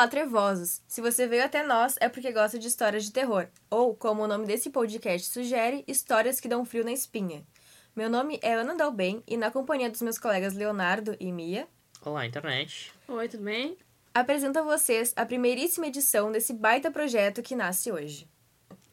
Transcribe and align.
Olá, 0.00 0.08
trevosos! 0.08 0.80
Se 0.88 1.02
você 1.02 1.26
veio 1.26 1.44
até 1.44 1.62
nós 1.62 1.96
é 2.00 2.08
porque 2.08 2.32
gosta 2.32 2.58
de 2.58 2.66
histórias 2.66 3.04
de 3.04 3.12
terror, 3.12 3.46
ou, 3.68 3.94
como 3.94 4.22
o 4.22 4.26
nome 4.26 4.46
desse 4.46 4.70
podcast 4.70 5.28
sugere, 5.28 5.84
histórias 5.86 6.40
que 6.40 6.48
dão 6.48 6.64
frio 6.64 6.82
na 6.82 6.90
espinha. 6.90 7.44
Meu 7.94 8.08
nome 8.08 8.40
é 8.40 8.54
Ana 8.54 8.74
Dalben 8.74 9.22
e, 9.28 9.36
na 9.36 9.50
companhia 9.50 9.90
dos 9.90 10.00
meus 10.00 10.18
colegas 10.18 10.54
Leonardo 10.54 11.14
e 11.20 11.30
Mia, 11.30 11.68
Olá, 12.02 12.24
internet. 12.24 12.94
Oi, 13.06 13.28
tudo 13.28 13.44
bem? 13.44 13.76
apresento 14.14 14.58
a 14.58 14.62
vocês 14.62 15.12
a 15.16 15.26
primeiríssima 15.26 15.88
edição 15.88 16.32
desse 16.32 16.54
baita 16.54 16.90
projeto 16.90 17.42
que 17.42 17.54
nasce 17.54 17.92
hoje. 17.92 18.26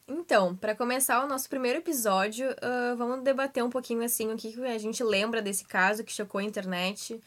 Então, 0.06 0.54
para 0.54 0.74
começar 0.74 1.24
o 1.24 1.26
nosso 1.26 1.48
primeiro 1.48 1.78
episódio, 1.78 2.54
ah, 2.60 2.94
vamos 2.98 3.24
debater 3.24 3.64
um 3.64 3.70
pouquinho 3.70 4.02
assim 4.02 4.30
o 4.30 4.36
que 4.36 4.52
que 4.52 4.62
a 4.62 4.76
gente 4.76 5.02
lembra 5.02 5.40
desse 5.40 5.64
caso 5.64 6.04
que 6.04 6.12
chocou 6.12 6.38
a 6.38 6.44
internet. 6.44 7.18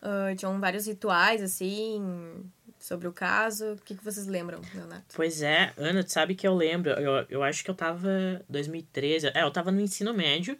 Uh, 0.00 0.34
tinham 0.36 0.58
vários 0.60 0.86
rituais, 0.86 1.42
assim, 1.42 2.44
sobre 2.88 3.06
o 3.06 3.12
caso. 3.12 3.74
O 3.74 3.76
que, 3.84 3.94
que 3.94 4.04
vocês 4.04 4.26
lembram, 4.26 4.60
Leonardo? 4.74 5.04
Pois 5.14 5.42
é, 5.42 5.72
Ana, 5.76 6.02
tu 6.02 6.10
sabe 6.10 6.34
que 6.34 6.48
eu 6.48 6.54
lembro, 6.54 6.90
eu, 6.92 7.26
eu 7.28 7.42
acho 7.42 7.62
que 7.62 7.70
eu 7.70 7.74
tava 7.74 8.42
2013, 8.48 9.28
é, 9.34 9.42
eu 9.42 9.50
tava 9.50 9.70
no 9.70 9.80
ensino 9.80 10.14
médio, 10.14 10.56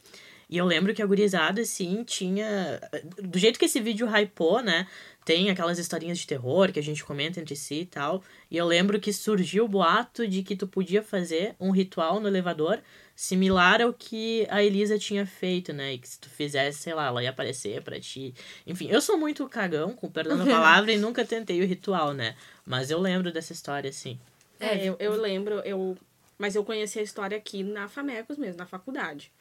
e 0.50 0.58
eu 0.58 0.66
lembro 0.66 0.94
que 0.94 1.02
a 1.02 1.06
gurizada, 1.06 1.62
assim, 1.62 2.04
tinha... 2.04 2.80
Do 3.22 3.38
jeito 3.38 3.58
que 3.58 3.64
esse 3.64 3.80
vídeo 3.80 4.06
hypou, 4.06 4.62
né, 4.62 4.86
tem 5.24 5.50
aquelas 5.50 5.78
historinhas 5.78 6.18
de 6.18 6.26
terror 6.26 6.70
que 6.70 6.78
a 6.78 6.82
gente 6.82 7.04
comenta 7.04 7.40
entre 7.40 7.56
si 7.56 7.80
e 7.80 7.86
tal, 7.86 8.22
e 8.50 8.56
eu 8.56 8.66
lembro 8.66 9.00
que 9.00 9.12
surgiu 9.12 9.64
o 9.64 9.68
boato 9.68 10.26
de 10.26 10.42
que 10.42 10.56
tu 10.56 10.66
podia 10.66 11.02
fazer 11.02 11.54
um 11.58 11.70
ritual 11.70 12.20
no 12.20 12.28
elevador 12.28 12.80
similar 13.18 13.82
ao 13.82 13.92
que 13.92 14.46
a 14.48 14.62
Elisa 14.62 14.96
tinha 14.96 15.26
feito, 15.26 15.72
né, 15.72 15.94
e 15.94 15.98
que 15.98 16.08
se 16.08 16.20
tu 16.20 16.30
fizesse, 16.30 16.78
sei 16.78 16.94
lá, 16.94 17.08
ela 17.08 17.20
ia 17.20 17.30
aparecer 17.30 17.82
pra 17.82 17.98
ti. 17.98 18.32
Enfim, 18.64 18.88
eu 18.88 19.00
sou 19.00 19.18
muito 19.18 19.48
cagão, 19.48 19.92
com 19.92 20.08
perdão 20.08 20.38
da 20.38 20.46
palavra, 20.46 20.92
e 20.92 20.96
nunca 20.96 21.24
tentei 21.24 21.60
o 21.60 21.66
ritual, 21.66 22.14
né, 22.14 22.36
mas 22.64 22.92
eu 22.92 23.00
lembro 23.00 23.32
dessa 23.32 23.52
história, 23.52 23.90
assim. 23.90 24.20
É, 24.60 24.84
eu, 24.84 24.96
eu 25.00 25.20
lembro, 25.20 25.54
eu, 25.64 25.98
mas 26.38 26.54
eu 26.54 26.64
conheci 26.64 27.00
a 27.00 27.02
história 27.02 27.36
aqui 27.36 27.64
na 27.64 27.88
FAMECOS 27.88 28.38
mesmo, 28.38 28.58
na 28.58 28.66
faculdade. 28.66 29.32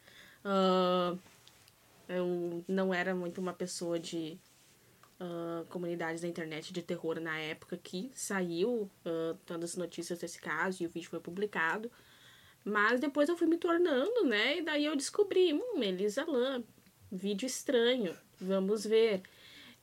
Ah, 0.44 1.16
eu 2.10 2.64
não 2.68 2.92
era 2.92 3.14
muito 3.14 3.40
uma 3.40 3.54
pessoa 3.54 4.00
de 4.00 4.40
ah, 5.20 5.64
comunidades 5.70 6.24
da 6.24 6.28
internet 6.28 6.74
de 6.74 6.82
terror 6.82 7.20
na 7.20 7.38
época 7.38 7.78
que 7.78 8.10
saiu 8.16 8.90
ah, 9.06 9.36
todas 9.46 9.72
as 9.72 9.78
notícias 9.78 10.18
desse 10.18 10.40
caso 10.42 10.82
e 10.82 10.88
o 10.88 10.90
vídeo 10.90 11.12
foi 11.12 11.20
publicado. 11.20 11.92
Mas 12.68 13.00
depois 13.00 13.30
eu 13.30 13.38
fui 13.38 13.48
me 13.48 13.58
tornando, 13.58 14.26
né? 14.26 14.58
E 14.58 14.62
daí 14.62 14.86
eu 14.86 14.96
descobri, 14.96 15.54
hum, 15.54 15.82
Elisa 15.82 16.26
Lam, 16.28 16.62
vídeo 17.10 17.46
estranho, 17.48 18.14
vamos 18.42 18.86
ver. 18.86 19.22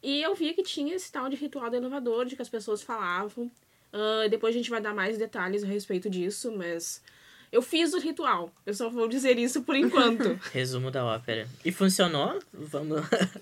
E 0.03 0.21
eu 0.21 0.35
vi 0.35 0.53
que 0.53 0.63
tinha 0.63 0.95
esse 0.95 1.11
tal 1.11 1.31
de 1.31 1.37
ritual 1.37 1.71
do 1.71 1.77
elevador, 1.77 2.27
de 2.27 2.37
que 2.37 2.43
as 2.43 2.49
pessoas 2.49 2.83
falavam. 2.83 3.51
Ah, 3.91 4.29
depois 4.29 4.55
a 4.55 4.59
gente 4.59 4.69
vai 4.69 4.83
dar 4.83 4.93
mais 4.93 5.17
detalhes 5.17 5.65
a 5.65 5.67
respeito 5.67 6.11
disso, 6.11 6.53
mas 6.55 7.03
eu 7.51 7.63
fiz 7.63 7.95
o 7.95 7.99
ritual. 7.99 8.53
Eu 8.67 8.75
só 8.75 8.91
vou 8.91 9.09
dizer 9.09 9.39
isso 9.39 9.63
por 9.63 9.77
enquanto. 9.77 10.39
Resumo 10.53 10.91
da 10.91 11.07
ópera. 11.07 11.49
E 11.65 11.73
funcionou? 11.73 12.39
Vamos. 12.53 13.01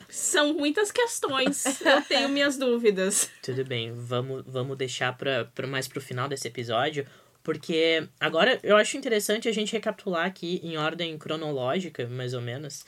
São 0.08 0.54
muitas 0.54 0.92
questões. 0.92 1.80
Eu 1.80 2.02
tenho 2.02 2.28
minhas 2.28 2.56
dúvidas. 2.56 3.28
Tudo 3.42 3.64
bem, 3.64 3.92
vamos, 3.92 4.44
vamos 4.46 4.76
deixar 4.76 5.16
pra, 5.16 5.46
pra 5.46 5.66
mais 5.66 5.88
pro 5.88 6.00
final 6.00 6.28
desse 6.28 6.46
episódio, 6.46 7.04
porque 7.42 8.08
agora 8.20 8.58
eu 8.62 8.76
acho 8.76 8.96
interessante 8.96 9.48
a 9.48 9.52
gente 9.52 9.72
recapitular 9.72 10.26
aqui 10.26 10.60
em 10.62 10.76
ordem 10.76 11.18
cronológica, 11.18 12.06
mais 12.06 12.34
ou 12.34 12.40
menos, 12.40 12.84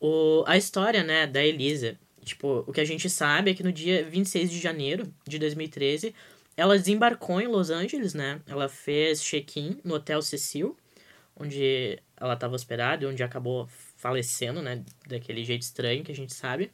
o, 0.00 0.44
a 0.46 0.56
história, 0.56 1.02
né, 1.02 1.26
da 1.26 1.44
Elisa. 1.44 1.98
Tipo, 2.24 2.64
o 2.66 2.72
que 2.72 2.80
a 2.80 2.84
gente 2.84 3.10
sabe 3.10 3.50
é 3.50 3.54
que 3.54 3.62
no 3.62 3.72
dia 3.72 4.04
26 4.04 4.50
de 4.50 4.60
janeiro 4.60 5.12
de 5.26 5.38
2013, 5.38 6.14
ela 6.56 6.78
desembarcou 6.78 7.40
em 7.40 7.48
Los 7.48 7.70
Angeles, 7.70 8.14
né? 8.14 8.40
Ela 8.46 8.68
fez 8.68 9.22
check-in 9.22 9.80
no 9.82 9.94
Hotel 9.94 10.22
Cecil, 10.22 10.76
onde 11.36 11.98
ela 12.16 12.34
estava 12.34 12.54
hospedada 12.54 13.04
e 13.04 13.06
onde 13.06 13.22
acabou 13.22 13.68
falecendo, 13.96 14.62
né? 14.62 14.84
Daquele 15.06 15.44
jeito 15.44 15.62
estranho 15.62 16.04
que 16.04 16.12
a 16.12 16.14
gente 16.14 16.32
sabe. 16.34 16.70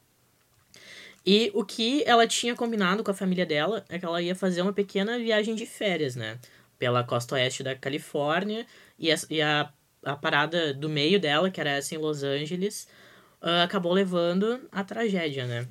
E 1.24 1.50
o 1.54 1.64
que 1.64 2.02
ela 2.06 2.26
tinha 2.26 2.54
combinado 2.54 3.04
com 3.04 3.10
a 3.10 3.14
família 3.14 3.44
dela 3.44 3.84
é 3.88 3.98
que 3.98 4.04
ela 4.04 4.20
ia 4.20 4.34
fazer 4.34 4.62
uma 4.62 4.72
pequena 4.72 5.18
viagem 5.18 5.54
de 5.54 5.66
férias, 5.66 6.16
né? 6.16 6.38
Pela 6.78 7.04
costa 7.04 7.34
oeste 7.34 7.62
da 7.62 7.74
Califórnia. 7.74 8.66
E 8.98 9.10
a, 9.10 9.16
e 9.30 9.42
a, 9.42 9.72
a 10.04 10.16
parada 10.16 10.72
do 10.72 10.88
meio 10.88 11.20
dela, 11.20 11.50
que 11.50 11.60
era 11.60 11.70
essa 11.70 11.94
em 11.94 11.98
Los 11.98 12.22
Angeles, 12.22 12.88
ah, 13.40 13.64
acabou 13.64 13.92
levando 13.92 14.60
à 14.70 14.84
tragédia, 14.84 15.46
né? 15.46 15.68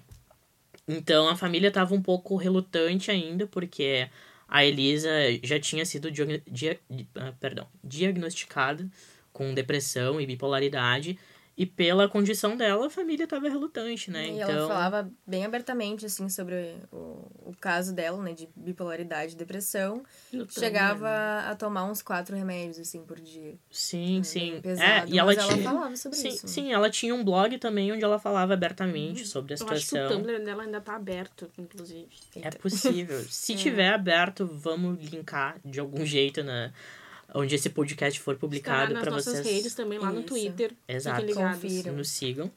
Então 0.87 1.27
a 1.27 1.35
família 1.35 1.67
estava 1.67 1.93
um 1.93 2.01
pouco 2.01 2.35
relutante 2.35 3.11
ainda, 3.11 3.45
porque 3.47 4.09
a 4.47 4.63
Elisa 4.63 5.09
já 5.43 5.59
tinha 5.59 5.85
sido 5.85 6.09
diagno- 6.09 6.41
dia- 6.49 6.79
ah, 7.15 7.33
perdão, 7.39 7.67
diagnosticada 7.83 8.87
com 9.33 9.53
depressão 9.53 10.19
e 10.21 10.25
bipolaridade. 10.25 11.19
E 11.57 11.65
pela 11.65 12.07
condição 12.07 12.55
dela, 12.55 12.85
a 12.85 12.89
família 12.89 13.23
estava 13.23 13.49
relutante, 13.49 14.11
né? 14.11 14.27
E 14.27 14.31
então, 14.33 14.49
ela 14.49 14.67
falava 14.67 15.11
bem 15.25 15.43
abertamente, 15.43 16.05
assim, 16.05 16.29
sobre 16.29 16.75
o, 16.91 17.25
o 17.47 17.55
caso 17.59 17.95
dela, 17.95 18.21
né, 18.21 18.31
de 18.33 18.47
bipolaridade 18.55 19.33
e 19.33 19.35
depressão. 19.35 20.03
Chegava 20.51 21.09
a 21.49 21.55
tomar 21.55 21.85
uns 21.85 22.03
quatro 22.03 22.35
remédios, 22.35 22.77
assim, 22.77 23.03
por 23.03 23.19
dia. 23.19 23.55
Sim, 23.71 24.21
sim. 24.21 24.61
pesado, 24.61 25.09
é, 25.09 25.15
e 25.15 25.17
ela 25.17 25.33
mas 25.33 25.37
ela 25.39 25.53
tinha. 25.53 25.63
falava 25.63 25.97
sobre 25.97 26.17
sim, 26.19 26.27
isso. 26.27 26.45
né? 26.45 26.51
sim, 26.51 26.71
ela 26.71 26.91
tinha 26.91 27.15
um 27.15 27.23
blog 27.23 27.57
também 27.57 27.91
onde 27.91 28.03
ela 28.03 28.19
falava 28.19 28.53
abertamente 28.53 29.25
sobre 29.25 29.55
a 29.55 29.57
Eu 29.57 29.65
acho 29.65 29.65
que 29.65 29.73
o 29.73 29.79
situação. 29.79 30.17
Tumblr 30.17 30.43
dela 30.43 30.61
ainda 30.61 30.79
tá 30.79 30.95
aberto, 30.95 31.49
inclusive. 31.57 32.07
É 32.35 32.51
possível. 32.51 33.19
Se 33.27 33.55
tiver 33.55 33.91
aberto, 33.91 34.45
vamos 34.45 35.03
linkar 35.03 35.57
de 35.65 35.79
algum 35.79 36.05
jeito 36.05 36.43
na 36.43 36.71
onde 37.33 37.55
esse 37.55 37.69
podcast 37.69 38.19
for 38.19 38.35
publicado 38.35 38.93
nas 38.93 39.01
para 39.01 39.11
nossas 39.11 39.39
vocês 39.39 39.55
redes 39.55 39.75
também, 39.75 39.99
lá 39.99 40.11
no 40.11 40.19
Isso. 40.19 40.27
Twitter. 40.27 40.71
Exato. 40.87 41.33
Confiram. 41.33 41.93
nos 41.95 42.09
sigam. 42.09 42.51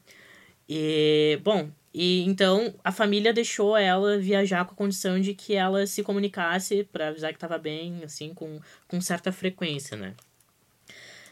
E, 0.67 1.39
bom, 1.43 1.69
e 1.93 2.23
então 2.23 2.73
a 2.83 2.91
família 2.91 3.33
deixou 3.33 3.75
ela 3.75 4.17
viajar 4.17 4.63
com 4.65 4.73
a 4.73 4.77
condição 4.77 5.19
de 5.19 5.33
que 5.33 5.53
ela 5.53 5.85
se 5.85 6.01
comunicasse 6.03 6.87
para 6.91 7.09
avisar 7.09 7.33
que 7.33 7.39
tava 7.39 7.57
bem, 7.57 8.01
assim, 8.03 8.33
com, 8.33 8.59
com 8.87 9.01
certa 9.01 9.31
frequência, 9.31 9.97
né? 9.97 10.13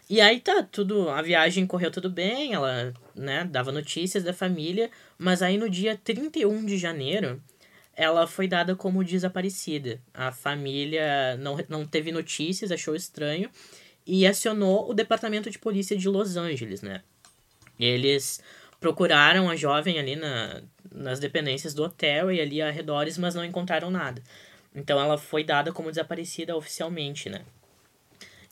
E 0.09 0.19
aí 0.19 0.39
tá, 0.39 0.63
tudo, 0.63 1.07
a 1.09 1.21
viagem 1.21 1.67
correu 1.67 1.91
tudo 1.91 2.09
bem, 2.09 2.53
ela, 2.53 2.93
né, 3.15 3.43
dava 3.45 3.71
notícias 3.71 4.23
da 4.23 4.33
família, 4.33 4.89
mas 5.19 5.43
aí 5.43 5.55
no 5.55 5.69
dia 5.69 5.95
31 6.03 6.65
de 6.65 6.77
janeiro, 6.77 7.39
ela 7.99 8.25
foi 8.25 8.47
dada 8.47 8.77
como 8.77 9.03
desaparecida. 9.03 10.01
A 10.13 10.31
família 10.31 11.35
não, 11.35 11.57
não 11.67 11.85
teve 11.85 12.13
notícias, 12.13 12.71
achou 12.71 12.95
estranho, 12.95 13.49
e 14.07 14.25
acionou 14.25 14.89
o 14.89 14.93
departamento 14.93 15.51
de 15.51 15.59
polícia 15.59 15.97
de 15.97 16.07
Los 16.07 16.37
Angeles, 16.37 16.81
né? 16.81 17.03
Eles 17.77 18.41
procuraram 18.79 19.49
a 19.49 19.55
jovem 19.57 19.99
ali 19.99 20.15
na, 20.15 20.61
nas 20.89 21.19
dependências 21.19 21.73
do 21.73 21.83
hotel 21.83 22.31
e 22.31 22.39
ali 22.39 22.61
arredores, 22.61 23.17
mas 23.17 23.35
não 23.35 23.43
encontraram 23.43 23.91
nada. 23.91 24.23
Então 24.73 24.97
ela 24.97 25.17
foi 25.17 25.43
dada 25.43 25.73
como 25.73 25.89
desaparecida 25.89 26.55
oficialmente, 26.55 27.29
né? 27.29 27.41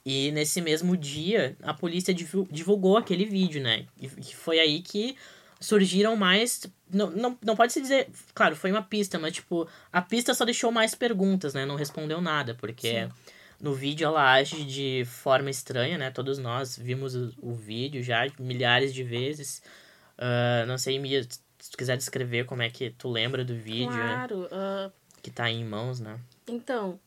E 0.06 0.30
nesse 0.32 0.60
mesmo 0.60 0.98
dia, 0.98 1.56
a 1.64 1.74
polícia 1.74 2.14
divu- 2.14 2.48
divulgou 2.52 2.98
aquele 2.98 3.24
vídeo, 3.24 3.62
né? 3.62 3.86
E 3.98 4.10
foi 4.34 4.60
aí 4.60 4.82
que 4.82 5.16
surgiram 5.58 6.18
mais. 6.18 6.66
Não, 6.92 7.10
não, 7.12 7.38
não 7.44 7.56
pode 7.56 7.74
se 7.74 7.82
dizer. 7.82 8.10
Claro, 8.34 8.56
foi 8.56 8.72
uma 8.72 8.82
pista, 8.84 9.20
mas 9.20 9.34
tipo, 9.34 9.68
a 9.92 10.02
pista 10.02 10.34
só 10.34 10.46
deixou 10.46 10.72
mais 10.72 10.96
perguntas, 10.96 11.54
né? 11.54 11.66
Não 11.66 11.76
respondeu 11.76 12.22
nada, 12.22 12.56
porque 12.56 13.10
no 13.60 13.74
vídeo 13.74 14.06
ela 14.06 14.34
age 14.34 14.64
de 14.64 15.04
forma 15.06 15.50
estranha, 15.50 15.98
né? 15.98 16.12
Todos 16.12 16.38
nós 16.38 16.78
vimos 16.78 17.16
o, 17.16 17.34
o 17.42 17.54
vídeo 17.54 18.02
já 18.02 18.26
milhares 18.40 18.94
de 18.94 19.04
vezes. 19.04 19.62
Ah, 20.18 20.66
não 20.68 20.78
sei, 20.78 20.98
Mia, 21.00 21.24
se 21.24 21.72
tu 21.72 21.78
quiser 21.78 21.98
descrever 21.98 22.46
como 22.46 22.62
é 22.62 22.70
que 22.70 22.90
tu 22.92 23.10
lembra 23.10 23.44
do 23.44 23.56
vídeo, 23.56 23.92
né? 23.92 24.14
Claro. 24.16 24.48
ah, 24.52 24.92
Que 25.22 25.30
tá 25.30 25.50
em 25.50 25.66
mãos, 25.66 26.00
né? 26.00 26.20
então, 26.48 27.00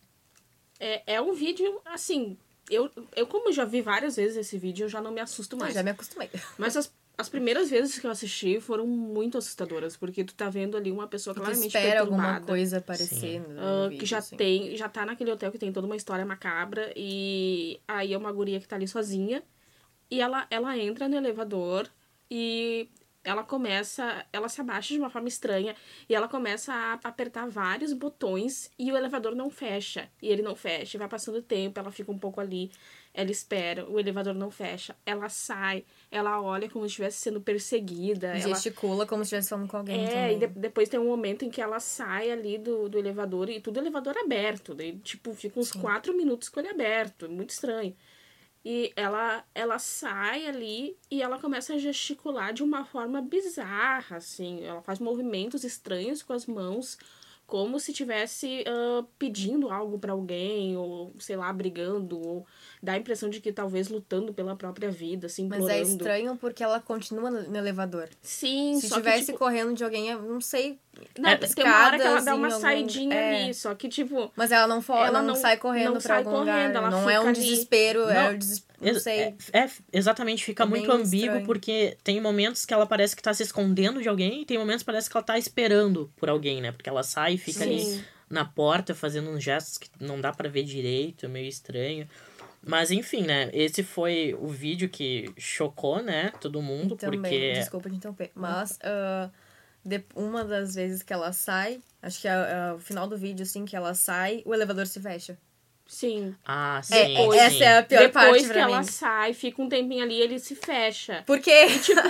é, 0.79 1.15
é 1.15 1.21
um 1.21 1.33
vídeo, 1.33 1.81
assim... 1.87 2.37
Eu, 2.69 2.89
eu, 3.17 3.27
como 3.27 3.53
já 3.53 3.65
vi 3.65 3.81
várias 3.83 4.15
vezes 4.15 4.37
esse 4.37 4.57
vídeo, 4.57 4.85
eu 4.85 4.89
já 4.89 5.01
não 5.01 5.11
me 5.11 5.21
assusto 5.21 5.57
Eu 5.57 5.61
mais. 5.61 5.75
já 5.75 5.83
me 5.83 5.91
acostumei. 5.91 6.31
Mas 6.57 6.77
as, 6.77 6.93
as 7.21 7.29
primeiras 7.29 7.71
vezes 7.71 7.99
que 7.99 8.07
eu 8.07 8.11
assisti 8.11 8.61
foram 8.61 8.87
muito 8.87 9.39
assustadoras. 9.39 9.97
Porque 9.97 10.25
tu 10.25 10.35
tá 10.35 10.49
vendo 10.49 10.77
ali 10.77 10.91
uma 10.91 11.07
pessoa 11.07 11.35
Tu 11.35 11.41
claramente 11.41 11.67
espera 11.67 12.01
alguma 12.01 12.41
coisa 12.41 12.79
aparecer 12.79 13.41
no, 13.41 13.55
no 13.55 13.61
ah, 13.61 13.89
vídeo, 13.89 14.01
que 14.01 14.07
já 14.07 14.19
assim. 14.19 14.37
tem, 14.37 14.77
já 14.77 14.89
tá 14.89 15.05
naquele 15.05 15.31
hotel 15.31 15.53
que 15.53 15.59
tem 15.59 15.73
toda 15.73 15.87
uma 15.87 15.97
história 15.97 16.25
macabra 16.25 16.93
e 16.97 17.81
aí 17.87 18.13
é 18.13 18.19
uma 18.19 18.33
guria 18.33 18.59
que 18.59 18.67
tá 18.67 18.77
ali 18.77 18.89
sozinha 18.89 19.43
e 20.11 20.21
ela, 20.21 20.47
ela 20.51 20.77
entra 20.77 21.09
no 21.09 21.17
elevador 21.17 21.89
e 22.31 22.89
ela 23.31 23.43
começa, 23.45 24.25
ela 24.33 24.49
se 24.49 24.61
abaixa 24.61 24.93
de 24.95 25.01
uma 25.01 25.11
forma 25.11 25.29
estranha 25.29 25.75
e 26.09 26.15
ela 26.15 26.29
começa 26.29 26.73
a 26.73 26.93
apertar 27.05 27.49
vários 27.49 27.93
botões 27.93 28.71
e 28.79 28.91
o 28.93 28.97
elevador 28.97 29.35
não 29.35 29.49
fecha. 29.51 30.09
E 30.21 30.29
ele 30.29 30.43
não 30.43 30.55
fecha, 30.55 30.99
vai 30.99 31.09
passando 31.09 31.39
o 31.39 31.43
tempo, 31.43 31.79
ela 31.79 31.91
fica 31.91 32.11
um 32.13 32.19
pouco 32.19 32.41
ali, 32.41 32.71
ela 33.13 33.31
espera, 33.31 33.89
o 33.91 33.99
elevador 33.99 34.35
não 34.35 34.51
fecha, 34.51 34.95
ela 35.05 35.29
sai, 35.29 35.85
ela 36.11 36.41
olha 36.41 36.69
como 36.69 36.85
se 36.85 36.91
estivesse 36.91 37.19
sendo 37.19 37.41
perseguida. 37.41 38.29
ela- 38.29 38.39
Gesticula 38.55 39.07
como 39.07 39.25
se 39.25 39.29
estivesse 39.29 39.49
falando 39.51 39.69
com 39.69 39.77
alguém 39.77 40.05
é, 40.05 40.09
também. 40.09 40.37
e 40.37 40.39
de- 40.41 40.59
depois 40.61 40.89
tem 40.89 40.99
um 41.01 41.07
momento 41.07 41.45
em 41.45 41.51
que 41.51 41.61
ela 41.61 41.81
sai 41.81 42.31
ali 42.31 42.59
do, 42.59 42.89
do 42.89 42.99
elevador 42.99 43.49
e 43.49 43.61
tudo 43.61 43.79
elevador 43.79 44.17
aberto. 44.19 44.75
Daí, 44.75 44.97
tipo, 44.99 45.33
fica 45.35 45.59
uns 45.59 45.69
Sim. 45.71 45.81
quatro 45.81 46.17
minutos 46.17 46.49
com 46.49 46.61
ele 46.61 46.69
aberto. 46.71 47.29
Muito 47.29 47.51
estranho. 47.51 47.95
E 48.65 48.93
ela, 48.95 49.45
ela 49.55 49.79
sai 49.79 50.47
ali 50.47 50.97
e 51.11 51.23
ela 51.23 51.39
começa 51.39 51.75
a 51.75 51.79
gesticular 51.79 52.53
de 52.53 52.63
uma 52.63 52.85
forma 52.85 53.23
bizarra, 53.23 54.17
assim. 54.17 54.63
Ela 54.63 54.83
faz 54.83 54.99
movimentos 54.99 55.65
estranhos 55.65 56.23
com 56.23 56.35
as 56.35 56.45
mãos, 56.45 56.99
como 57.51 57.81
se 57.81 57.91
estivesse 57.91 58.63
ah, 58.65 59.05
pedindo 59.19 59.69
algo 59.71 59.99
pra 59.99 60.13
alguém, 60.13 60.77
ou 60.77 61.13
sei 61.19 61.35
lá, 61.35 61.53
brigando, 61.53 62.17
ou 62.25 62.47
dá 62.81 62.93
a 62.93 62.97
impressão 62.97 63.29
de 63.29 63.41
que 63.41 63.53
talvez 63.53 63.89
lutando 63.89 64.33
pela 64.33 64.55
própria 64.55 64.89
vida, 64.89 65.27
assim, 65.27 65.49
Mas 65.49 65.59
implorando. 65.59 65.81
é 65.81 65.83
estranho 65.83 66.37
porque 66.37 66.63
ela 66.63 66.79
continua 66.79 67.29
no 67.29 67.57
elevador. 67.57 68.09
Sim, 68.23 68.79
Se 68.81 68.89
só 68.89 68.95
que, 68.95 69.01
tivesse 69.03 69.27
tipo, 69.27 69.39
correndo 69.39 69.75
de 69.75 69.83
alguém, 69.83 70.09
eu 70.11 70.23
não 70.23 70.41
sei. 70.41 70.79
Não, 71.19 71.29
É, 71.31 71.37
tem 71.37 71.65
uma 71.65 71.87
hora 71.87 71.97
que 71.99 72.07
ela 72.07 72.21
dá 72.21 72.35
uma 72.37 72.47
algum- 72.47 72.61
saidinha 72.61 73.15
é. 73.15 73.43
ali, 73.45 73.55
só 73.55 73.75
que, 73.75 73.89
tipo, 73.89 74.31
Mas 74.37 74.53
ela 74.53 74.69
não, 74.69 74.81
for, 74.81 74.95
Ela 74.99 75.07
ela 75.09 75.19
não, 75.23 75.29
não- 75.29 75.35
sai 75.35 75.57
correndo 75.57 75.87
não 75.87 75.93
pra 75.95 76.01
sai 76.03 76.19
algum 76.19 76.31
correndo, 76.31 76.69
lugar. 76.77 76.91
Não 76.93 77.11
é 77.11 77.19
um 77.19 77.25
ali. 77.29 77.33
desespero, 77.33 78.09
é 78.09 78.15
Não, 78.29 78.35
o 78.35 78.39
des... 78.39 78.65
Não 78.81 78.95
sei. 78.99 79.35
É, 79.53 79.61
é, 79.65 79.71
exatamente, 79.93 80.45
fica 80.45 80.63
É 80.63 80.67
muito 80.67 80.91
ambíguo 80.91 81.25
estranho. 81.27 81.47
porque 81.47 81.97
tem 82.03 82.21
momentos 82.21 82.65
que 82.65 82.73
ela 82.73 82.87
parece 82.87 83.15
que 83.15 83.23
tá 83.23 83.33
se 83.35 83.43
escondendo 83.43 84.01
de 84.01 84.09
alguém 84.09 84.43
e 84.43 84.45
tem 84.47 84.59
momentos 84.59 84.83
que 84.83 84.87
parece 84.87 85.11
que 85.11 85.17
ela 85.17 85.25
tá 85.25 85.39
esperando 85.39 86.11
por 86.17 86.29
alguém, 86.31 86.61
né? 86.61 86.73
Porque 86.73 86.89
ela 86.89 87.03
sai 87.03 87.35
e 87.35 87.39
fica 87.39 87.63
ali 87.65 87.81
Sim. 87.85 88.05
na 88.29 88.45
porta 88.45 88.95
fazendo 88.95 89.31
uns 89.31 89.43
gestos 89.43 89.79
que 89.79 89.89
não 90.01 90.21
dá 90.21 90.33
pra 90.33 90.49
ver 90.49 90.63
direito, 90.63 91.29
meio 91.29 91.49
estranho. 91.49 92.09
Mas 92.63 92.91
enfim, 92.91 93.23
né? 93.23 93.49
Esse 93.53 93.83
foi 93.83 94.37
o 94.39 94.49
vídeo 94.49 94.89
que 94.89 95.33
chocou, 95.39 96.03
né? 96.03 96.31
Todo 96.41 96.61
mundo, 96.61 96.95
Também, 96.97 97.21
porque 97.21 97.53
desculpa 97.55 97.89
te 97.89 97.97
interromper. 97.97 98.31
Mas 98.35 98.79
ah, 98.83 99.31
de- 99.85 100.05
uma 100.15 100.45
das 100.45 100.75
vezes 100.75 101.03
que 101.03 101.13
ela 101.13 101.33
sai, 101.33 101.81
acho 102.03 102.21
que 102.21 102.29
é, 102.29 102.33
é 102.33 102.73
o 102.75 102.79
final 102.79 103.09
do 103.09 103.17
vídeo, 103.17 103.43
assim, 103.45 103.65
que 103.65 103.75
ela 103.75 103.95
sai, 103.95 104.43
o 104.45 104.55
elevador 104.55 104.87
se 104.87 105.01
fecha. 105.01 105.39
Sim. 105.91 106.35
ah, 106.47 106.81
sim, 106.83 106.95
É, 106.95 107.07
sim. 107.07 107.37
essa 107.39 107.65
é 107.65 107.79
a 107.79 107.83
pior 107.83 107.99
Depois 108.03 108.13
parte 108.25 108.43
que 108.43 108.49
pra 108.49 108.61
ela 108.61 108.79
mim. 108.79 108.85
sai, 108.85 109.35
fica 109.35 109.61
um 109.61 109.69
tempinho 109.69 110.03
ali, 110.05 110.21
ele 110.21 110.39
se 110.39 110.55
fecha. 110.55 111.23
Porque 111.27 111.51
Tipo, 111.81 112.01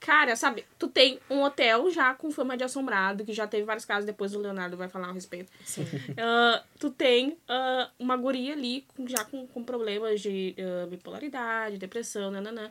cara, 0.00 0.36
sabe, 0.36 0.64
tu 0.78 0.88
tem 0.88 1.18
um 1.30 1.42
hotel 1.42 1.90
já 1.90 2.12
com 2.14 2.30
fama 2.30 2.56
de 2.56 2.64
assombrado, 2.64 3.24
que 3.24 3.32
já 3.32 3.46
teve 3.46 3.64
vários 3.64 3.84
casos, 3.84 4.04
depois 4.04 4.34
o 4.34 4.38
Leonardo 4.38 4.76
vai 4.76 4.88
falar 4.88 5.08
a 5.08 5.12
respeito. 5.12 5.50
Sim. 5.64 5.86
Ah, 6.18 6.62
tu 6.78 6.90
tem 6.90 7.38
ah, 7.48 7.88
uma 7.98 8.16
guria 8.16 8.52
ali 8.52 8.84
com- 8.94 9.06
já 9.08 9.24
com, 9.24 9.46
com 9.46 9.62
problemas 9.64 10.20
de 10.20 10.54
ah, 10.58 10.86
bipolaridade, 10.86 11.78
depressão, 11.78 12.30
nananã. 12.30 12.70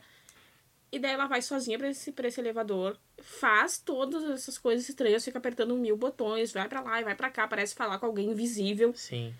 E 0.92 0.98
daí 1.00 1.10
ela 1.14 1.26
vai 1.26 1.42
sozinha 1.42 1.76
pra 1.76 1.88
esse, 1.88 2.12
pra 2.12 2.28
esse 2.28 2.40
elevador, 2.40 2.96
faz 3.20 3.78
todas 3.78 4.22
essas 4.30 4.56
coisas 4.56 4.88
estranhas, 4.88 5.24
fica 5.24 5.38
apertando 5.38 5.74
mil 5.74 5.96
botões, 5.96 6.52
vai 6.52 6.68
pra 6.68 6.80
lá 6.80 7.00
e 7.00 7.04
vai 7.04 7.16
pra 7.16 7.30
cá, 7.30 7.48
parece 7.48 7.74
falar 7.74 7.98
com 7.98 8.06
alguém 8.06 8.30
invisível. 8.30 8.92
Sim. 8.94 9.34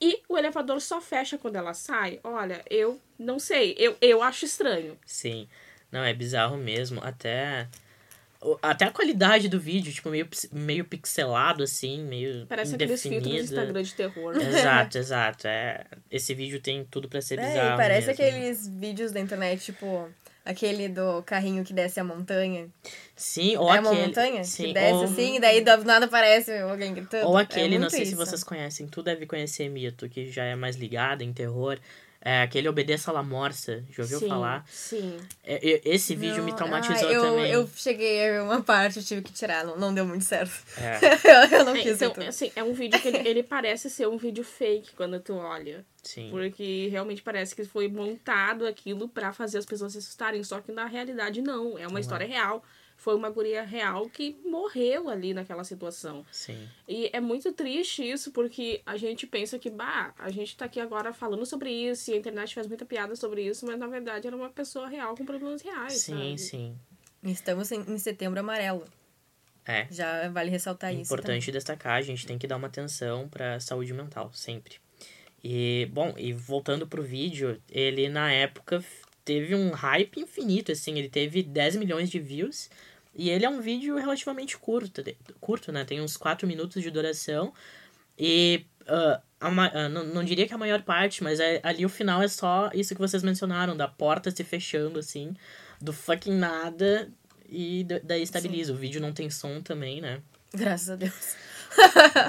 E 0.00 0.22
o 0.28 0.38
elevador 0.38 0.80
só 0.80 1.00
fecha 1.00 1.36
quando 1.36 1.56
ela 1.56 1.74
sai. 1.74 2.18
Olha, 2.24 2.62
eu 2.70 2.98
não 3.18 3.38
sei, 3.38 3.74
eu, 3.78 3.96
eu 4.00 4.22
acho 4.22 4.44
estranho. 4.46 4.96
Sim. 5.04 5.46
Não, 5.92 6.02
é 6.02 6.14
bizarro 6.14 6.56
mesmo. 6.56 7.00
Até. 7.04 7.68
Até 8.62 8.86
a 8.86 8.90
qualidade 8.90 9.50
do 9.50 9.60
vídeo, 9.60 9.92
tipo, 9.92 10.08
meio, 10.08 10.26
meio 10.50 10.82
pixelado, 10.86 11.62
assim, 11.62 12.02
meio. 12.02 12.46
Parece 12.46 12.74
aqueles 12.74 13.02
filtros 13.02 13.30
do. 13.30 13.38
Instagram 13.38 13.82
de 13.82 13.92
terror. 13.94 14.34
Exato, 14.40 14.96
exato. 14.96 15.46
É, 15.46 15.84
esse 16.10 16.32
vídeo 16.32 16.58
tem 16.58 16.82
tudo 16.90 17.06
pra 17.06 17.20
ser 17.20 17.38
É, 17.38 17.46
bizarro. 17.46 17.74
e 17.74 17.76
parece 17.76 18.06
mesmo. 18.06 18.24
aqueles 18.24 18.66
vídeos 18.66 19.12
da 19.12 19.20
internet, 19.20 19.62
tipo, 19.62 20.08
aquele 20.44 20.88
do 20.88 21.22
carrinho 21.22 21.64
que 21.64 21.72
desce 21.72 22.00
a 22.00 22.04
montanha. 22.04 22.68
Sim, 23.16 23.56
ou 23.56 23.68
é 23.68 23.78
aquele. 23.78 23.94
uma 23.94 24.06
montanha? 24.06 24.44
Sim, 24.44 24.64
que 24.68 24.72
desce 24.74 24.94
ou, 24.94 25.04
assim, 25.04 25.36
e 25.36 25.40
daí 25.40 25.60
do 25.62 25.84
nada 25.84 26.06
aparece 26.06 26.56
alguém 26.58 26.94
gritando. 26.94 27.26
ou 27.28 27.38
É 27.38 27.42
aquele, 27.42 27.74
não 27.74 27.80
muito 27.80 27.90
sei 27.90 28.04
se 28.04 28.12
isso. 28.12 28.16
vocês 28.16 28.42
conhecem, 28.44 28.86
tu 28.86 29.02
deve 29.02 29.26
conhecer 29.26 29.68
Mito, 29.68 30.08
que 30.08 30.30
já 30.30 30.44
é 30.44 30.54
mais 30.54 30.76
ligado 30.76 31.22
em 31.22 31.32
terror. 31.32 31.78
É 32.22 32.42
aquele 32.42 32.68
Obedeça 32.68 33.10
a 33.10 33.14
La 33.14 33.22
Morsa, 33.22 33.82
já 33.90 34.02
ouviu 34.02 34.18
sim, 34.18 34.28
falar? 34.28 34.62
Sim. 34.68 35.16
É, 35.42 35.54
é, 35.70 35.80
esse 35.86 36.14
vídeo 36.14 36.42
me 36.44 36.50
Não, 36.50 36.56
traumatizou 36.56 37.08
ah, 37.08 37.12
eu, 37.12 37.22
também. 37.22 37.50
Eu 37.50 37.66
cheguei 37.74 38.28
a 38.28 38.32
ver 38.32 38.42
uma 38.42 38.60
parte, 38.62 38.98
eu 38.98 39.02
tive 39.02 39.22
que 39.22 39.32
tirar, 39.32 39.64
não, 39.64 39.78
não 39.78 39.94
deu 39.94 40.04
muito 40.04 40.24
certo. 40.24 40.52
É, 40.76 40.98
eu 41.56 41.64
não 41.64 41.74
É, 41.74 41.80
quis 41.80 41.98
ver 41.98 42.04
então, 42.06 42.10
tudo. 42.12 42.28
assim, 42.28 42.52
é 42.54 42.62
um 42.62 42.74
vídeo 42.74 43.00
que 43.00 43.08
ele, 43.08 43.26
ele 43.26 43.42
parece 43.42 43.88
ser 43.88 44.06
um 44.06 44.18
vídeo 44.18 44.44
fake 44.44 44.92
quando 44.94 45.18
tu 45.18 45.34
olha. 45.34 45.82
sim. 46.02 46.28
Porque 46.30 46.88
realmente 46.90 47.22
parece 47.22 47.56
que 47.56 47.64
foi 47.64 47.88
montado 47.88 48.66
aquilo 48.66 49.08
pra 49.08 49.32
fazer 49.32 49.56
as 49.56 49.64
pessoas 49.64 49.92
se 49.92 49.98
assustarem. 49.98 50.44
Só 50.44 50.60
que 50.60 50.72
na 50.72 50.84
realidade 50.84 51.40
não. 51.40 51.78
É 51.78 51.86
uma 51.86 52.00
história 52.00 52.26
real. 52.26 52.62
Foi 53.00 53.14
uma 53.14 53.30
guria 53.30 53.62
real 53.62 54.10
que 54.10 54.36
morreu 54.44 55.08
ali 55.08 55.32
naquela 55.32 55.64
situação. 55.64 56.22
Sim. 56.30 56.68
E 56.86 57.08
é 57.14 57.18
muito 57.18 57.50
triste 57.50 58.02
isso, 58.02 58.30
porque 58.30 58.82
a 58.84 58.98
gente 58.98 59.26
pensa 59.26 59.58
que, 59.58 59.70
bah, 59.70 60.12
a 60.18 60.30
gente 60.30 60.54
tá 60.54 60.66
aqui 60.66 60.78
agora 60.78 61.10
falando 61.10 61.46
sobre 61.46 61.70
isso, 61.70 62.10
e 62.10 62.14
a 62.14 62.18
internet 62.18 62.54
faz 62.54 62.66
muita 62.66 62.84
piada 62.84 63.16
sobre 63.16 63.42
isso, 63.42 63.64
mas 63.64 63.78
na 63.78 63.86
verdade 63.86 64.26
era 64.26 64.36
uma 64.36 64.50
pessoa 64.50 64.86
real 64.86 65.16
com 65.16 65.24
problemas 65.24 65.62
reais. 65.62 65.94
Sim, 65.94 66.36
sabe? 66.36 66.38
sim. 66.38 66.78
Estamos 67.22 67.72
em, 67.72 67.80
em 67.80 67.98
setembro 67.98 68.38
amarelo. 68.38 68.84
É. 69.66 69.86
Já 69.90 70.28
vale 70.28 70.50
ressaltar 70.50 70.92
isso. 70.92 71.02
Importante 71.14 71.50
destacar, 71.50 71.94
a 71.94 72.02
gente 72.02 72.26
tem 72.26 72.36
que 72.36 72.46
dar 72.46 72.56
uma 72.56 72.66
atenção 72.66 73.30
pra 73.30 73.58
saúde 73.60 73.94
mental, 73.94 74.30
sempre. 74.34 74.74
E, 75.42 75.88
bom, 75.90 76.12
e 76.18 76.34
voltando 76.34 76.86
pro 76.86 77.02
vídeo, 77.02 77.58
ele 77.70 78.10
na 78.10 78.30
época 78.30 78.84
teve 79.24 79.54
um 79.54 79.70
hype 79.70 80.20
infinito, 80.20 80.72
assim, 80.72 80.98
ele 80.98 81.08
teve 81.08 81.42
10 81.42 81.76
milhões 81.76 82.10
de 82.10 82.18
views. 82.18 82.68
E 83.14 83.28
ele 83.30 83.44
é 83.44 83.48
um 83.50 83.60
vídeo 83.60 83.96
relativamente 83.96 84.56
curto, 84.56 85.02
curto, 85.40 85.72
né? 85.72 85.84
Tem 85.84 86.00
uns 86.00 86.16
4 86.16 86.46
minutos 86.46 86.82
de 86.82 86.90
duração. 86.90 87.52
E 88.18 88.64
ma- 89.52 89.70
ah, 89.74 89.88
não, 89.88 90.04
não 90.04 90.24
diria 90.24 90.46
que 90.46 90.54
a 90.54 90.58
maior 90.58 90.82
parte, 90.82 91.22
mas 91.22 91.40
é- 91.40 91.60
ali 91.62 91.84
o 91.84 91.88
final 91.88 92.22
é 92.22 92.28
só 92.28 92.70
isso 92.74 92.94
que 92.94 93.00
vocês 93.00 93.22
mencionaram, 93.22 93.76
da 93.76 93.88
porta 93.88 94.30
se 94.30 94.44
fechando, 94.44 94.98
assim, 94.98 95.34
do 95.80 95.92
fucking 95.92 96.34
nada, 96.36 97.08
e 97.48 97.82
da- 97.84 98.00
daí 98.02 98.22
estabiliza. 98.22 98.72
O 98.72 98.76
vídeo 98.76 99.00
não 99.00 99.12
tem 99.12 99.28
som 99.30 99.60
também, 99.60 100.00
né? 100.00 100.20
Graças 100.54 100.90
a 100.90 100.96
Deus. 100.96 101.36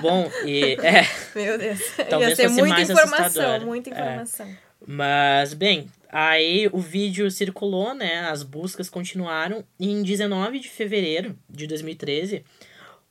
Bom, 0.02 0.32
e 0.46 0.74
é. 0.82 1.04
Meu 1.36 1.58
Deus. 1.58 1.80
Talvez 2.10 2.30
Ia 2.32 2.36
ser 2.36 2.50
muita 2.50 2.82
informação, 2.82 3.60
muita 3.66 3.90
É. 3.90 3.94
informação. 3.94 4.58
Mas, 4.86 5.54
bem, 5.54 5.90
aí 6.10 6.68
o 6.72 6.80
vídeo 6.80 7.30
circulou, 7.30 7.94
né? 7.94 8.22
As 8.30 8.44
buscas 8.44 8.90
continuaram. 8.90 9.64
E 9.80 9.90
em 9.90 10.02
19 10.02 10.60
de 10.60 10.70
fevereiro 10.70 11.38
de 11.50 11.68
2013, 11.68 12.44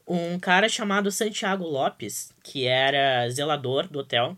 um 0.07 0.39
cara 0.39 0.69
chamado 0.69 1.11
Santiago 1.11 1.65
Lopes, 1.65 2.33
que 2.43 2.67
era 2.67 3.29
zelador 3.31 3.87
do 3.87 4.01
hotel, 4.01 4.37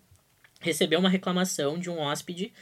recebeu 0.61 0.99
uma 0.99 1.09
reclamação 1.09 1.79
de 1.79 1.91
um 1.91 1.99
hóspede 1.99 2.53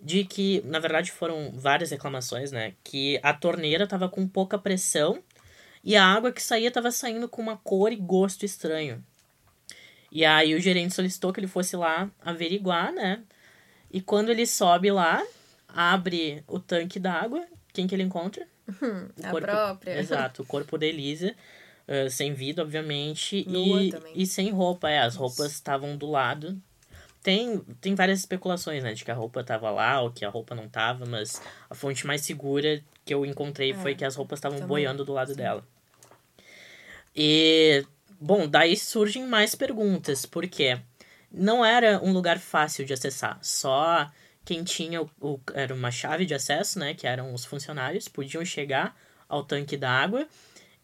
de 0.00 0.24
que, 0.24 0.62
na 0.66 0.78
verdade, 0.78 1.10
foram 1.12 1.52
várias 1.54 1.90
reclamações, 1.90 2.52
né? 2.52 2.74
Que 2.82 3.20
a 3.22 3.32
torneira 3.32 3.86
tava 3.86 4.08
com 4.08 4.26
pouca 4.26 4.58
pressão 4.58 5.22
e 5.82 5.96
a 5.96 6.04
água 6.04 6.32
que 6.32 6.42
saía 6.42 6.70
tava 6.70 6.90
saindo 6.90 7.28
com 7.28 7.42
uma 7.42 7.56
cor 7.56 7.92
e 7.92 7.96
gosto 7.96 8.44
estranho. 8.44 9.04
E 10.10 10.24
aí 10.24 10.54
o 10.54 10.60
gerente 10.60 10.94
solicitou 10.94 11.32
que 11.32 11.40
ele 11.40 11.46
fosse 11.46 11.76
lá 11.76 12.10
averiguar, 12.22 12.92
né? 12.92 13.22
E 13.94 14.00
quando 14.00 14.30
ele 14.30 14.44
sobe 14.44 14.90
lá, 14.90 15.24
abre 15.68 16.42
o 16.48 16.58
tanque 16.58 16.98
d'água, 16.98 17.46
quem 17.72 17.86
que 17.86 17.94
ele 17.94 18.02
encontra? 18.02 18.44
O 18.68 19.24
a 19.24 19.30
própria. 19.30 19.94
Exato, 20.02 20.42
o 20.42 20.44
corpo 20.44 20.76
da 20.76 20.84
Elisa, 20.84 21.32
ah, 21.86 22.10
sem 22.10 22.34
vida, 22.34 22.60
obviamente, 22.60 23.46
e, 23.48 23.90
também. 23.92 24.12
e 24.16 24.26
sem 24.26 24.50
roupa, 24.50 24.90
é, 24.90 24.98
as 24.98 25.14
roupas 25.14 25.52
estavam 25.52 25.96
do 25.96 26.10
lado. 26.10 26.60
Tem, 27.22 27.60
tem 27.80 27.94
várias 27.94 28.18
especulações, 28.18 28.82
né, 28.82 28.94
de 28.94 29.04
que 29.04 29.12
a 29.12 29.14
roupa 29.14 29.44
tava 29.44 29.70
lá 29.70 30.00
ou 30.00 30.10
que 30.10 30.24
a 30.24 30.28
roupa 30.28 30.56
não 30.56 30.68
tava, 30.68 31.06
mas 31.06 31.40
a 31.70 31.74
fonte 31.76 32.04
mais 32.04 32.22
segura 32.22 32.82
que 33.04 33.14
eu 33.14 33.24
encontrei 33.24 33.72
foi 33.74 33.92
É, 33.92 33.94
que 33.94 34.04
as 34.04 34.16
roupas 34.16 34.38
estavam 34.38 34.66
boiando 34.66 35.04
do 35.04 35.12
lado 35.12 35.36
dela. 35.36 35.64
E, 37.14 37.86
bom, 38.20 38.48
daí 38.48 38.76
surgem 38.76 39.24
mais 39.24 39.54
perguntas, 39.54 40.26
porque 40.26 40.80
não 41.34 41.64
era 41.64 42.00
um 42.02 42.12
lugar 42.12 42.38
fácil 42.38 42.84
de 42.84 42.92
acessar, 42.92 43.38
só 43.42 44.10
quem 44.44 44.62
tinha 44.62 45.02
o, 45.02 45.10
o- 45.20 45.40
era 45.54 45.74
uma 45.74 45.90
chave 45.90 46.24
de 46.26 46.34
acesso, 46.34 46.78
né, 46.78 46.94
que 46.94 47.06
eram 47.06 47.34
os 47.34 47.44
funcionários, 47.44 48.08
podiam 48.08 48.44
chegar 48.44 48.96
ao 49.28 49.42
tanque 49.42 49.76
da 49.76 49.90
água. 49.90 50.26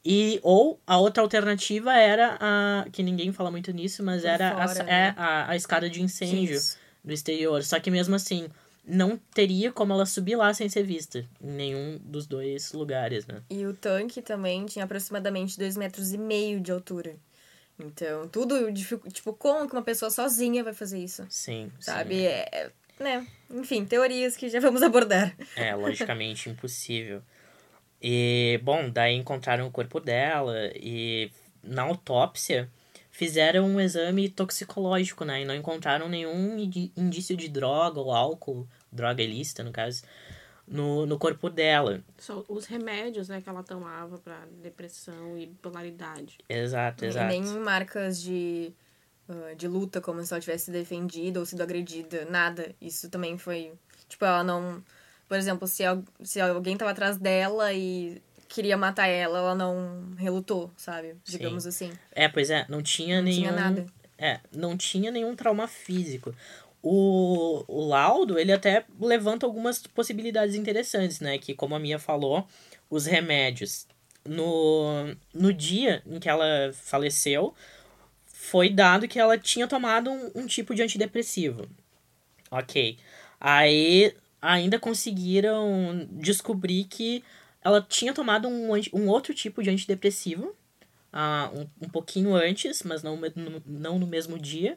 E 0.04 0.40
ou 0.42 0.80
a 0.86 0.96
outra 0.98 1.22
alternativa 1.22 1.92
era 1.94 2.38
a 2.40 2.86
que 2.90 3.02
ninguém 3.02 3.32
fala 3.32 3.50
muito 3.50 3.70
nisso, 3.70 4.02
mas 4.02 4.22
Por 4.22 4.28
era 4.28 4.48
a, 4.64 4.68
fora, 4.68 4.80
é 4.84 4.84
né? 4.86 5.14
a, 5.16 5.50
a 5.50 5.56
escada 5.56 5.90
de 5.90 6.02
incêndio 6.02 6.56
Isso. 6.56 6.78
do 7.04 7.12
exterior. 7.12 7.62
Só 7.62 7.78
que 7.78 7.90
mesmo 7.90 8.14
assim, 8.14 8.48
não 8.82 9.18
teria 9.34 9.70
como 9.70 9.92
ela 9.92 10.06
subir 10.06 10.36
lá 10.36 10.54
sem 10.54 10.70
ser 10.70 10.84
vista 10.84 11.18
em 11.38 11.50
nenhum 11.50 12.00
dos 12.02 12.26
dois 12.26 12.72
lugares, 12.72 13.26
né? 13.26 13.42
E 13.50 13.66
o 13.66 13.74
tanque 13.74 14.22
também 14.22 14.64
tinha 14.64 14.86
aproximadamente 14.86 15.58
dois 15.58 15.76
metros 15.76 16.14
e 16.14 16.18
meio 16.18 16.60
de 16.60 16.72
altura. 16.72 17.16
Então, 17.84 18.28
tudo, 18.28 18.72
tipo, 18.72 19.32
como 19.32 19.68
que 19.68 19.74
uma 19.74 19.82
pessoa 19.82 20.10
sozinha 20.10 20.62
vai 20.62 20.72
fazer 20.72 20.98
isso? 20.98 21.26
Sim, 21.28 21.70
Sabe? 21.80 22.16
sim. 22.16 22.26
É, 22.26 22.70
né? 22.98 23.26
Enfim, 23.50 23.84
teorias 23.84 24.36
que 24.36 24.48
já 24.48 24.60
vamos 24.60 24.82
abordar. 24.82 25.34
É, 25.56 25.74
logicamente 25.74 26.48
impossível. 26.48 27.22
E, 28.02 28.60
bom, 28.62 28.88
daí 28.88 29.14
encontraram 29.14 29.66
o 29.66 29.70
corpo 29.70 30.00
dela 30.00 30.70
e 30.74 31.30
na 31.62 31.82
autópsia 31.82 32.70
fizeram 33.10 33.66
um 33.66 33.80
exame 33.80 34.28
toxicológico, 34.28 35.24
né? 35.24 35.42
E 35.42 35.44
não 35.44 35.54
encontraram 35.54 36.08
nenhum 36.08 36.58
indício 36.96 37.36
de 37.36 37.48
droga 37.48 38.00
ou 38.00 38.12
álcool, 38.12 38.66
droga 38.90 39.22
ilícita, 39.22 39.62
no 39.62 39.70
caso, 39.70 40.02
no, 40.70 41.04
no 41.04 41.18
corpo 41.18 41.50
dela. 41.50 42.02
Só 42.16 42.44
os 42.48 42.64
remédios, 42.64 43.28
né, 43.28 43.40
que 43.40 43.48
ela 43.48 43.62
tomava 43.62 44.18
para 44.18 44.46
depressão 44.62 45.36
e 45.36 45.46
bipolaridade. 45.46 46.38
Exato, 46.48 47.04
exato. 47.04 47.26
E 47.26 47.40
nem 47.40 47.42
marcas 47.58 48.22
de, 48.22 48.72
uh, 49.28 49.54
de 49.56 49.66
luta, 49.66 50.00
como 50.00 50.24
se 50.24 50.32
ela 50.32 50.40
tivesse 50.40 50.70
defendido 50.70 51.40
ou 51.40 51.46
sido 51.46 51.60
agredida, 51.60 52.24
nada. 52.30 52.74
Isso 52.80 53.10
também 53.10 53.36
foi... 53.36 53.72
Tipo, 54.08 54.24
ela 54.24 54.44
não... 54.44 54.82
Por 55.28 55.36
exemplo, 55.36 55.66
se, 55.68 55.82
se 56.22 56.40
alguém 56.40 56.76
tava 56.76 56.90
atrás 56.90 57.16
dela 57.16 57.72
e 57.72 58.22
queria 58.48 58.76
matar 58.76 59.06
ela, 59.06 59.38
ela 59.38 59.54
não 59.54 60.12
relutou, 60.16 60.72
sabe? 60.76 61.16
Digamos 61.24 61.62
Sim. 61.64 61.68
assim. 61.68 61.92
É, 62.10 62.28
pois 62.28 62.50
é, 62.50 62.66
não 62.68 62.82
tinha 62.82 63.16
não 63.16 63.24
nenhum. 63.24 63.40
Tinha 63.42 63.52
nada. 63.52 63.86
É, 64.18 64.40
não 64.52 64.76
tinha 64.76 65.10
nenhum 65.10 65.34
trauma 65.34 65.66
físico. 65.66 66.34
O, 66.82 67.64
o 67.68 67.86
laudo, 67.86 68.38
ele 68.38 68.52
até 68.52 68.84
levanta 68.98 69.44
algumas 69.44 69.80
possibilidades 69.80 70.54
interessantes, 70.54 71.20
né? 71.20 71.38
Que, 71.38 71.54
como 71.54 71.74
a 71.74 71.78
Mia 71.78 71.98
falou, 71.98 72.46
os 72.88 73.06
remédios. 73.06 73.86
No, 74.24 75.16
no 75.32 75.52
dia 75.52 76.02
em 76.06 76.18
que 76.18 76.28
ela 76.28 76.72
faleceu, 76.74 77.54
foi 78.26 78.68
dado 78.70 79.08
que 79.08 79.18
ela 79.18 79.38
tinha 79.38 79.66
tomado 79.66 80.10
um, 80.10 80.30
um 80.34 80.46
tipo 80.46 80.74
de 80.74 80.82
antidepressivo. 80.82 81.68
Ok. 82.50 82.98
Aí 83.38 84.14
ainda 84.40 84.78
conseguiram 84.78 86.08
descobrir 86.12 86.84
que 86.84 87.22
ela 87.62 87.82
tinha 87.82 88.12
tomado 88.12 88.48
um, 88.48 88.70
um 88.92 89.08
outro 89.08 89.34
tipo 89.34 89.62
de 89.62 89.70
antidepressivo 89.70 90.54
uh, 91.12 91.58
um, 91.58 91.86
um 91.86 91.88
pouquinho 91.88 92.34
antes, 92.34 92.82
mas 92.82 93.02
não, 93.02 93.18
não 93.66 93.98
no 93.98 94.06
mesmo 94.06 94.38
dia. 94.38 94.76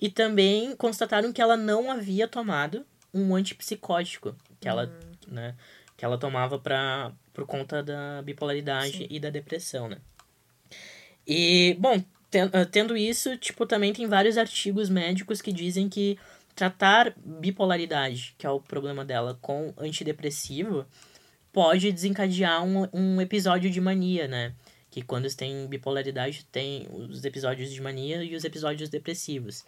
E 0.00 0.10
também 0.10 0.76
constataram 0.76 1.32
que 1.32 1.40
ela 1.40 1.56
não 1.56 1.90
havia 1.90 2.28
tomado 2.28 2.84
um 3.12 3.34
antipsicótico 3.34 4.36
que 4.60 4.68
ela, 4.68 4.84
uhum. 4.84 5.34
né, 5.34 5.54
que 5.96 6.04
ela 6.04 6.18
tomava 6.18 6.58
pra, 6.58 7.12
por 7.32 7.46
conta 7.46 7.82
da 7.82 8.22
bipolaridade 8.22 8.98
Sim. 8.98 9.06
e 9.08 9.18
da 9.18 9.30
depressão, 9.30 9.88
né? 9.88 9.98
E, 11.26 11.76
bom, 11.80 12.02
ah, 12.52 12.64
tendo 12.64 12.96
isso, 12.96 13.36
tipo, 13.36 13.66
também 13.66 13.92
tem 13.92 14.06
vários 14.06 14.36
artigos 14.36 14.88
médicos 14.88 15.40
que 15.40 15.52
dizem 15.52 15.88
que 15.88 16.18
tratar 16.54 17.14
bipolaridade, 17.16 18.34
que 18.38 18.46
é 18.46 18.50
o 18.50 18.60
problema 18.60 19.04
dela, 19.04 19.38
com 19.40 19.72
antidepressivo, 19.76 20.86
pode 21.52 21.90
desencadear 21.90 22.64
um, 22.64 22.88
um 22.92 23.20
episódio 23.20 23.70
de 23.70 23.80
mania, 23.80 24.28
né? 24.28 24.54
Que 24.96 25.02
quando 25.02 25.28
tem 25.36 25.66
bipolaridade, 25.66 26.46
tem 26.50 26.88
os 26.90 27.22
episódios 27.22 27.70
de 27.70 27.82
mania 27.82 28.24
e 28.24 28.34
os 28.34 28.44
episódios 28.44 28.88
depressivos. 28.88 29.62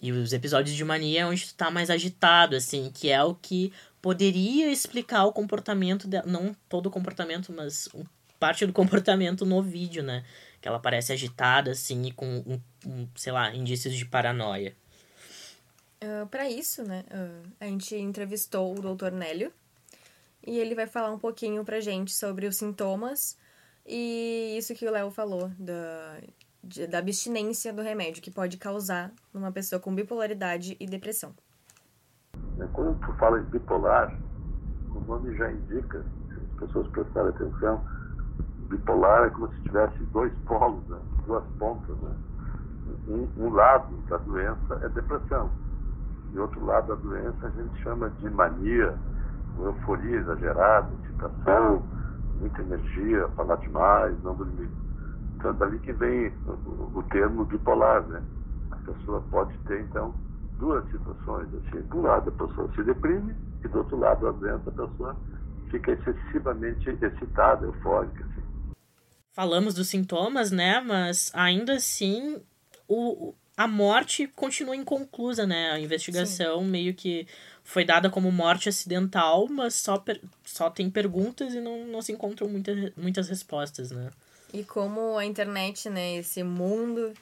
E 0.00 0.10
os 0.10 0.32
episódios 0.32 0.74
de 0.74 0.84
mania 0.84 1.20
é 1.20 1.24
onde 1.24 1.46
tu 1.46 1.54
tá 1.54 1.70
mais 1.70 1.88
agitado, 1.88 2.56
assim, 2.56 2.90
que 2.92 3.08
é 3.08 3.22
o 3.22 3.32
que 3.32 3.72
poderia 4.00 4.72
explicar 4.72 5.24
o 5.24 5.32
comportamento 5.32 6.08
dela. 6.08 6.26
Não 6.26 6.52
todo 6.68 6.86
o 6.86 6.90
comportamento, 6.90 7.52
mas 7.52 7.88
parte 8.40 8.66
do 8.66 8.72
comportamento 8.72 9.46
no 9.46 9.62
vídeo, 9.62 10.02
né? 10.02 10.24
Que 10.60 10.66
ela 10.66 10.80
parece 10.80 11.12
agitada, 11.12 11.70
assim, 11.70 12.06
e 12.06 12.10
com, 12.10 12.26
um, 12.26 12.60
um, 12.84 13.08
sei 13.14 13.30
lá, 13.30 13.54
indícios 13.54 13.94
de 13.94 14.04
paranoia. 14.04 14.74
Uh, 16.02 16.24
ah, 16.24 16.26
para 16.28 16.50
isso, 16.50 16.82
né, 16.82 17.04
uh, 17.12 17.48
a 17.60 17.66
gente 17.66 17.94
entrevistou 17.94 18.76
o 18.76 18.96
Dr. 18.96 19.12
Nélio, 19.12 19.52
e 20.44 20.58
ele 20.58 20.74
vai 20.74 20.88
falar 20.88 21.12
um 21.12 21.20
pouquinho 21.20 21.64
pra 21.64 21.78
gente 21.78 22.12
sobre 22.12 22.48
os 22.48 22.56
sintomas 22.56 23.40
e 23.86 24.56
isso 24.56 24.74
que 24.74 24.86
o 24.86 24.90
Léo 24.90 25.10
falou, 25.10 25.50
da, 25.58 26.20
de, 26.62 26.86
da 26.86 26.98
abstinência 26.98 27.72
do 27.72 27.82
remédio 27.82 28.22
que 28.22 28.30
pode 28.30 28.56
causar 28.56 29.12
numa 29.32 29.50
pessoa 29.50 29.80
com 29.80 29.94
bipolaridade 29.94 30.76
e 30.78 30.86
depressão. 30.86 31.34
É, 32.60 32.66
quando 32.72 32.98
tu 33.00 33.12
fala 33.14 33.40
em 33.40 33.44
bipolar, 33.44 34.16
o 34.94 35.00
nome 35.00 35.36
já 35.36 35.50
indica, 35.50 36.04
se 36.28 36.34
as 36.34 36.60
pessoas 36.60 36.88
prestarem 36.88 37.30
atenção, 37.30 37.84
bipolar 38.68 39.24
é 39.24 39.30
como 39.30 39.52
se 39.54 39.60
tivesse 39.62 39.98
dois 40.12 40.32
polos, 40.46 40.86
né? 40.88 40.98
duas 41.26 41.44
pontas. 41.58 41.96
Né? 41.98 42.16
Um, 43.08 43.28
um 43.36 43.48
lado 43.50 43.96
da 44.08 44.18
doença 44.18 44.80
é 44.82 44.88
depressão, 44.90 45.50
e 46.32 46.38
outro 46.38 46.64
lado 46.64 46.88
da 46.88 46.94
doença 46.94 47.46
a 47.46 47.50
gente 47.50 47.82
chama 47.82 48.10
de 48.10 48.30
mania, 48.30 48.96
euforia 49.58 50.16
exagerada, 50.18 50.88
excitação, 51.04 51.82
muita 52.42 52.60
energia, 52.60 53.28
falar 53.36 53.56
demais, 53.56 54.20
não 54.22 54.34
dormir. 54.34 54.68
Então, 55.36 55.50
é 55.50 55.54
dali 55.54 55.78
que 55.78 55.92
vem 55.92 56.28
o, 56.46 56.98
o 56.98 57.02
termo 57.10 57.44
bipolar, 57.44 58.02
né? 58.08 58.22
A 58.70 58.76
pessoa 58.76 59.22
pode 59.30 59.56
ter, 59.66 59.80
então, 59.80 60.14
duas 60.58 60.84
situações. 60.90 61.48
Assim. 61.54 61.82
De 61.82 61.96
um 61.96 62.02
lado, 62.02 62.28
a 62.28 62.46
pessoa 62.46 62.70
se 62.74 62.82
deprime, 62.82 63.34
e 63.64 63.68
do 63.68 63.78
outro 63.78 63.96
lado, 63.98 64.28
a 64.28 64.32
doença, 64.32 64.68
a 64.68 64.72
pessoa 64.72 65.16
fica 65.70 65.92
excessivamente 65.92 66.90
excitada, 66.90 67.64
eufórica. 67.64 68.24
Assim. 68.24 68.42
Falamos 69.32 69.74
dos 69.74 69.88
sintomas, 69.88 70.50
né? 70.50 70.80
Mas 70.80 71.30
ainda 71.34 71.74
assim, 71.74 72.42
o, 72.88 73.34
a 73.56 73.66
morte 73.66 74.26
continua 74.26 74.76
inconclusa, 74.76 75.46
né? 75.46 75.70
A 75.70 75.80
investigação 75.80 76.60
Sim. 76.60 76.70
meio 76.70 76.94
que 76.94 77.26
foi 77.64 77.84
dada 77.84 78.10
como 78.10 78.30
morte 78.30 78.68
acidental, 78.68 79.48
mas 79.48 79.74
só, 79.74 79.98
per, 79.98 80.20
só 80.44 80.68
tem 80.68 80.90
perguntas 80.90 81.54
e 81.54 81.60
não, 81.60 81.86
não 81.86 82.02
se 82.02 82.12
encontram 82.12 82.48
muita, 82.48 82.72
muitas 82.96 83.28
respostas, 83.28 83.90
né? 83.90 84.10
E 84.52 84.64
como 84.64 85.16
a 85.16 85.24
internet, 85.24 85.88
né, 85.88 86.16
esse 86.16 86.42
mundo 86.42 87.14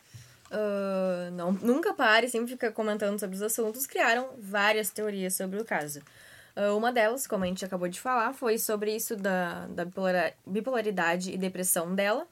uh, 0.51 1.31
não, 1.33 1.53
nunca 1.53 1.95
para 1.95 2.27
e 2.27 2.31
sempre 2.31 2.49
fica 2.49 2.73
comentando 2.73 3.19
sobre 3.19 3.37
os 3.37 3.43
assuntos, 3.43 3.87
criaram 3.87 4.31
várias 4.39 4.91
teorias 4.91 5.35
sobre 5.35 5.61
o 5.61 5.65
caso. 5.65 6.01
Uh, 6.57 6.77
uma 6.77 6.93
delas, 6.93 7.27
como 7.27 7.45
a 7.45 7.47
gente 7.47 7.65
acabou 7.65 7.89
de 7.89 8.01
falar, 8.01 8.33
foi 8.33 8.59
sobre 8.59 8.95
isso 8.95 9.15
da, 9.15 9.67
da 9.69 9.87
bipolaridade 10.47 11.31
e 11.31 11.39
depressão 11.39 11.95
dela 11.95 12.27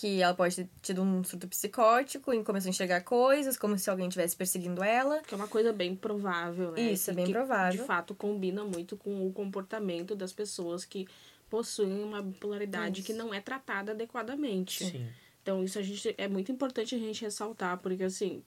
que 0.00 0.22
ela 0.22 0.32
pode 0.32 0.54
ter 0.54 0.68
tido 0.80 1.02
um 1.02 1.24
surto 1.24 1.48
psicótico 1.48 2.32
e 2.32 2.44
começou 2.44 2.68
a 2.68 2.70
enxergar 2.70 3.00
coisas, 3.00 3.56
como 3.56 3.76
se 3.76 3.90
alguém 3.90 4.06
estivesse 4.06 4.36
perseguindo 4.36 4.80
ela. 4.80 5.20
Que 5.22 5.34
é 5.34 5.36
uma 5.36 5.48
coisa 5.48 5.72
bem 5.72 5.96
provável, 5.96 6.70
né? 6.70 6.92
Isso, 6.92 7.10
é 7.10 7.14
bem 7.14 7.26
que, 7.26 7.32
provável. 7.32 7.80
De 7.80 7.84
fato, 7.84 8.14
combina 8.14 8.62
muito 8.62 8.96
com 8.96 9.26
o 9.26 9.32
comportamento 9.32 10.14
das 10.14 10.32
pessoas 10.32 10.84
que 10.84 11.08
possuem 11.50 12.00
uma 12.04 12.22
bipolaridade 12.22 13.00
isso. 13.00 13.08
que 13.08 13.12
não 13.12 13.34
é 13.34 13.40
tratada 13.40 13.90
adequadamente. 13.90 14.84
Sim. 14.84 15.08
Então, 15.42 15.64
isso 15.64 15.80
a 15.80 15.82
gente 15.82 16.14
é 16.16 16.28
muito 16.28 16.52
importante 16.52 16.94
a 16.94 16.98
gente 16.98 17.22
ressaltar, 17.22 17.78
porque 17.78 18.04
assim, 18.04 18.44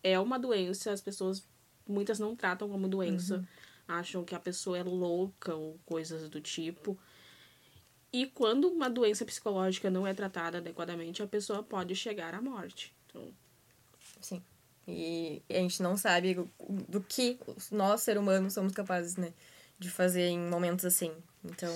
é 0.00 0.16
uma 0.20 0.38
doença, 0.38 0.92
as 0.92 1.00
pessoas 1.00 1.44
muitas 1.88 2.20
não 2.20 2.36
tratam 2.36 2.68
como 2.68 2.86
doença, 2.86 3.38
uhum. 3.38 3.46
acham 3.88 4.24
que 4.24 4.34
a 4.34 4.38
pessoa 4.38 4.78
é 4.78 4.84
louca 4.84 5.56
ou 5.56 5.76
coisas 5.84 6.28
do 6.28 6.40
tipo. 6.40 6.96
E 8.14 8.26
quando 8.26 8.68
uma 8.68 8.88
doença 8.88 9.24
psicológica 9.24 9.90
não 9.90 10.06
é 10.06 10.14
tratada 10.14 10.58
adequadamente, 10.58 11.20
a 11.20 11.26
pessoa 11.26 11.64
pode 11.64 11.96
chegar 11.96 12.32
à 12.32 12.40
morte. 12.40 12.94
Então... 13.08 13.34
Sim. 14.20 14.40
E 14.86 15.42
a 15.50 15.54
gente 15.54 15.82
não 15.82 15.96
sabe 15.96 16.38
do 16.88 17.00
que 17.00 17.40
nós, 17.72 18.02
seres 18.02 18.22
humanos, 18.22 18.52
somos 18.52 18.72
capazes, 18.72 19.16
né? 19.16 19.34
De 19.80 19.90
fazer 19.90 20.28
em 20.28 20.38
momentos 20.38 20.84
assim. 20.84 21.12
Então. 21.44 21.74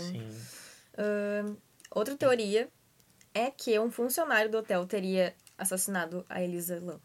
Uh, 0.94 1.56
outra 1.90 2.16
teoria 2.16 2.68
é 3.34 3.50
que 3.50 3.76
um 3.80 3.90
funcionário 3.90 4.48
do 4.48 4.58
hotel 4.58 4.86
teria 4.86 5.34
assassinado 5.58 6.24
a 6.28 6.40
Elisa 6.40 6.78
Lam. 6.80 7.00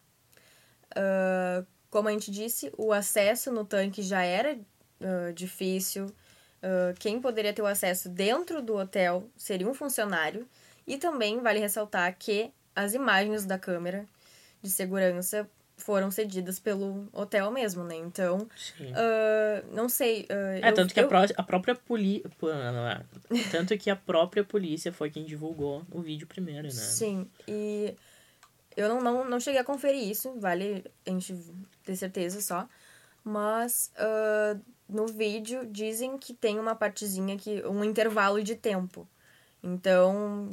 Uh, 0.91 1.65
como 1.89 2.07
a 2.07 2.11
gente 2.11 2.29
disse, 2.29 2.71
o 2.77 2.93
acesso 2.93 3.51
no 3.51 3.65
tanque 3.65 4.03
já 4.03 4.21
era 4.21 4.55
uh, 4.55 5.33
difícil. 5.33 6.13
Uh, 6.63 6.93
quem 6.98 7.20
poderia 7.20 7.51
ter 7.51 7.62
o 7.62 7.65
acesso 7.65 8.08
dentro 8.08 8.62
do 8.62 8.77
hotel 8.77 9.29
seria 9.36 9.67
um 9.67 9.74
funcionário. 9.74 10.48
E 10.88 10.98
também 10.98 11.41
vale 11.41 11.60
ressaltar 11.60 12.15
que 12.17 12.51
as 12.74 12.93
imagens 12.93 13.46
da 13.46 13.60
câmera 13.60 14.05
de 14.62 14.70
segurança 14.70 15.50
foram 15.75 16.10
cedidas 16.10 16.60
pelo 16.60 17.10
hotel 17.12 17.51
mesmo, 17.51 17.84
né? 17.84 17.96
Então, 17.96 18.48
uh, 18.79 19.75
não 19.75 19.89
sei. 19.89 20.22
Uh, 20.24 20.63
é, 20.63 20.70
eu, 20.70 20.74
tanto 20.74 20.93
que 20.93 21.00
eu... 21.00 21.05
a, 21.05 21.08
pró 21.08 21.25
a 21.36 21.43
própria 21.43 21.75
polícia. 21.75 22.29
tanto 23.51 23.77
que 23.77 23.89
a 23.89 23.96
própria 23.96 24.43
polícia 24.43 24.93
foi 24.93 25.10
quem 25.10 25.25
divulgou 25.25 25.86
o 25.91 26.01
vídeo 26.01 26.25
primeiro, 26.27 26.63
né? 26.63 26.70
Sim, 26.70 27.29
e 27.48 27.96
eu 28.77 28.88
não, 28.88 29.01
não, 29.01 29.29
não 29.29 29.39
cheguei 29.39 29.60
a 29.60 29.63
conferir 29.63 30.10
isso, 30.10 30.34
vale 30.39 30.86
a 31.05 31.10
gente 31.10 31.36
ter 31.84 31.96
certeza 31.96 32.39
só. 32.41 32.67
Mas 33.24 33.91
uh, 33.98 34.60
no 34.87 35.07
vídeo 35.07 35.65
dizem 35.65 36.17
que 36.17 36.33
tem 36.33 36.59
uma 36.59 36.75
partezinha 36.75 37.37
que 37.37 37.65
um 37.65 37.83
intervalo 37.83 38.43
de 38.43 38.55
tempo. 38.55 39.07
Então, 39.61 40.49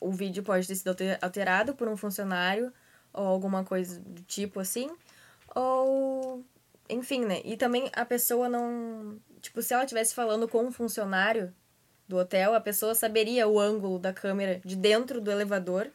o 0.00 0.10
vídeo 0.12 0.42
pode 0.42 0.66
ter 0.66 0.74
sido 0.76 0.88
alter- 0.88 1.18
alterado 1.20 1.74
por 1.74 1.88
um 1.88 1.96
funcionário 1.96 2.72
ou 3.12 3.26
alguma 3.26 3.64
coisa 3.64 4.00
do 4.00 4.22
tipo 4.22 4.60
assim, 4.60 4.88
ou 5.54 6.44
enfim, 6.88 7.24
né? 7.24 7.40
E 7.44 7.56
também 7.56 7.90
a 7.92 8.04
pessoa 8.04 8.48
não, 8.48 9.18
tipo, 9.40 9.62
se 9.62 9.72
ela 9.74 9.84
estivesse 9.84 10.14
falando 10.14 10.48
com 10.48 10.62
um 10.64 10.72
funcionário 10.72 11.52
do 12.08 12.16
hotel, 12.16 12.54
a 12.54 12.60
pessoa 12.60 12.94
saberia 12.94 13.48
o 13.48 13.58
ângulo 13.58 13.98
da 13.98 14.12
câmera 14.12 14.60
de 14.64 14.76
dentro 14.76 15.20
do 15.20 15.30
elevador 15.30 15.90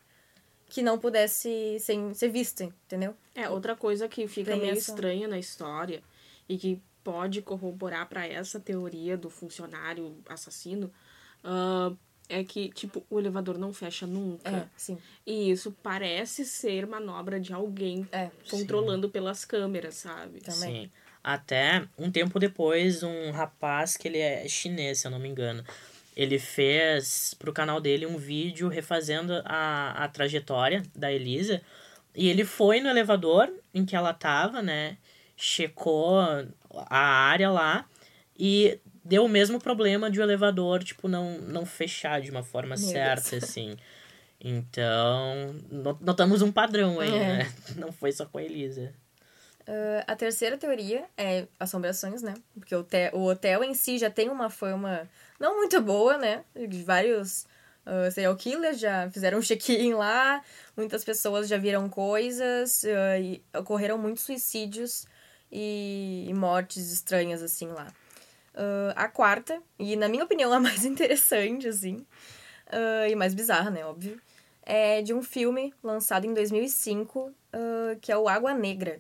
que 0.70 0.82
não 0.82 0.98
pudesse 1.00 1.77
ser, 1.79 2.13
ser 2.13 2.29
vista, 2.29 2.63
entendeu? 2.63 3.15
É, 3.34 3.48
outra 3.50 3.75
coisa 3.75 4.08
que 4.08 4.27
fica 4.27 4.51
Tem 4.51 4.60
meio 4.62 4.74
essa- 4.74 4.91
estranha 4.91 5.27
na 5.27 5.39
história 5.39 6.03
e 6.50 6.58
que 6.58 6.82
pode 7.08 7.42
corroborar 7.42 8.06
pra 8.10 8.28
essa 8.28 8.60
teoria 8.60 9.16
do 9.16 9.30
funcionário 9.30 10.18
assassino 10.28 10.92
ah, 11.42 11.94
é 12.28 12.44
que, 12.44 12.68
tipo, 12.68 13.06
o 13.10 13.18
elevador 13.18 13.58
não 13.58 13.72
fecha 13.72 14.06
nunca. 14.06 14.50
É, 14.50 14.68
sim. 14.76 14.98
E 15.26 15.50
isso 15.50 15.74
parece 15.82 16.44
ser 16.44 16.86
manobra 16.86 17.40
de 17.40 17.54
alguém 17.54 18.06
É. 18.12 18.30
controlando 18.50 19.10
pelas 19.10 19.46
câmeras, 19.46 19.96
sabe? 19.96 20.42
Também. 20.42 20.84
Sim. 20.84 20.92
Até 21.24 21.88
um 21.98 22.12
tempo 22.12 22.38
depois, 22.38 23.02
um 23.04 23.32
rapaz 23.32 23.96
que 23.96 24.10
ele 24.10 24.18
é 24.18 24.46
chinês, 24.50 25.00
se 25.00 25.08
eu 25.08 25.12
não 25.12 25.20
me 25.20 25.30
engano, 25.30 25.64
ele 26.18 26.38
fez 26.38 27.34
pro 27.40 27.54
canal 27.54 27.80
dele 27.80 28.06
um 28.06 28.18
vídeo 28.18 28.68
refazendo 28.68 29.42
a, 29.46 30.04
a 30.04 30.08
trajetória 30.10 30.84
da 30.94 31.10
Elisa. 31.10 31.62
E 32.14 32.28
ele 32.28 32.44
foi 32.44 32.82
no 32.82 32.90
elevador 32.90 33.50
em 33.74 33.86
que 33.86 33.96
ela 33.96 34.14
tava, 34.14 34.62
né? 34.62 34.98
Checou 35.38 36.20
a 36.90 36.98
área 37.00 37.50
lá 37.50 37.86
e 38.38 38.80
deu 39.04 39.26
o 39.26 39.30
mesmo 39.30 39.60
problema 39.60 40.12
de 40.12 40.20
o 40.20 40.24
elevador, 40.24 40.84
tipo, 40.84 41.08
não, 41.08 41.38
não 41.40 41.66
fechar 41.66 42.22
de 42.22 42.30
uma 42.30 42.44
forma 42.44 42.76
Meu 42.76 42.78
certa, 42.78 43.38
assim. 43.38 43.78
Então, 44.40 45.54
no- 45.70 45.98
notamos 46.02 46.42
um 46.42 46.52
padrão 46.52 47.00
aí, 47.00 47.10
É. 47.14 47.38
né? 47.38 47.54
Não 47.76 47.92
foi 47.92 48.12
só 48.12 48.26
com 48.26 48.38
a 48.38 48.44
Elisa. 48.44 48.94
Uh, 49.68 50.04
a 50.08 50.16
terceira 50.16 50.58
teoria 50.58 51.06
é 51.18 51.46
assombrações, 51.60 52.22
né? 52.22 52.34
Porque 52.54 52.74
o, 52.76 52.84
te- 52.84 53.12
o 53.14 53.26
hotel 53.26 53.64
em 53.64 53.74
si 53.74 53.98
já 53.98 54.10
tem 54.10 54.30
uma 54.30 54.50
fama 54.50 55.10
não 55.40 55.58
muito 55.58 55.82
boa, 55.82 56.18
né? 56.18 56.44
Vários 56.86 57.46
uh, 57.86 58.10
serial 58.12 58.36
killers 58.38 58.80
já 58.80 59.10
fizeram 59.12 59.40
um 59.40 59.42
check-in 59.42 59.94
lá, 59.94 60.42
muitas 60.76 61.04
pessoas 61.04 61.50
já 61.50 61.58
viram 61.58 61.90
coisas, 61.90 62.84
uh, 62.84 63.22
e 63.22 63.44
ocorreram 63.58 63.98
muitos 63.98 64.24
suicídios 64.24 65.06
e, 65.51 66.25
e 66.27 66.34
mortes 66.34 66.92
estranhas, 66.92 67.42
assim, 67.42 67.68
lá. 67.68 67.88
Uh, 68.54 68.92
a 68.96 69.08
quarta, 69.08 69.62
e 69.77 69.96
na 69.96 70.08
minha 70.08 70.24
opinião 70.24 70.51
a 70.51 70.60
mais 70.60 70.84
interessante, 70.84 71.68
assim, 71.68 71.98
uh, 72.68 73.08
e 73.10 73.16
mais 73.16 73.34
bizarra, 73.34 73.70
né? 73.70 73.86
Óbvio, 73.86 74.20
é 74.63 75.01
de 75.01 75.13
um 75.13 75.22
filme 75.22 75.74
lançado 75.84 76.25
em 76.25 76.34
2005, 76.34 77.20
uh, 77.20 78.00
que 78.01 78.12
é 78.12 78.18
o 78.18 78.27
Água 78.27 78.54
Negra. 78.54 79.00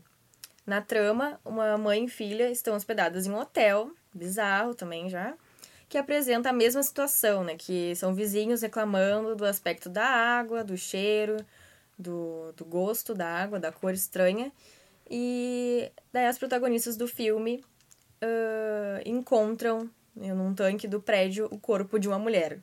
Na 0.65 0.81
trama, 0.81 1.39
uma 1.45 1.77
mãe 1.77 2.05
e 2.05 2.09
filha 2.09 2.51
estão 2.51 2.75
hospedadas 2.75 3.25
em 3.25 3.31
um 3.31 3.39
hotel, 3.39 3.91
bizarro 4.13 4.75
também 4.75 5.09
já, 5.09 5.33
que 5.89 5.97
apresenta 5.97 6.49
a 6.49 6.53
mesma 6.53 6.83
situação, 6.83 7.43
né? 7.43 7.55
Que 7.57 7.95
são 7.95 8.13
vizinhos 8.13 8.61
reclamando 8.61 9.35
do 9.35 9.45
aspecto 9.45 9.89
da 9.89 10.05
água, 10.05 10.63
do 10.63 10.77
cheiro, 10.77 11.37
do, 11.97 12.51
do 12.53 12.65
gosto 12.65 13.13
da 13.13 13.27
água, 13.27 13.59
da 13.59 13.71
cor 13.71 13.93
estranha. 13.93 14.51
E 15.09 15.56
daí 16.17 16.25
as 16.27 16.37
protagonistas 16.37 16.97
do 16.97 17.07
filme 17.07 17.63
ah, 18.21 19.01
encontram 19.05 19.89
né, 20.15 20.33
num 20.33 20.53
tanque 20.53 20.87
do 20.87 21.01
prédio 21.01 21.47
o 21.51 21.59
corpo 21.59 21.99
de 21.99 22.07
uma 22.07 22.19
mulher. 22.19 22.57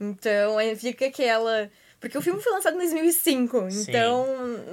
Então 0.00 0.56
fica 0.76 1.06
aquela. 1.06 1.70
Porque 2.00 2.16
o 2.16 2.22
filme 2.22 2.40
foi 2.40 2.52
lançado 2.52 2.74
em 2.74 2.78
2005, 2.78 3.70
Sim. 3.70 3.80
então. 3.88 4.26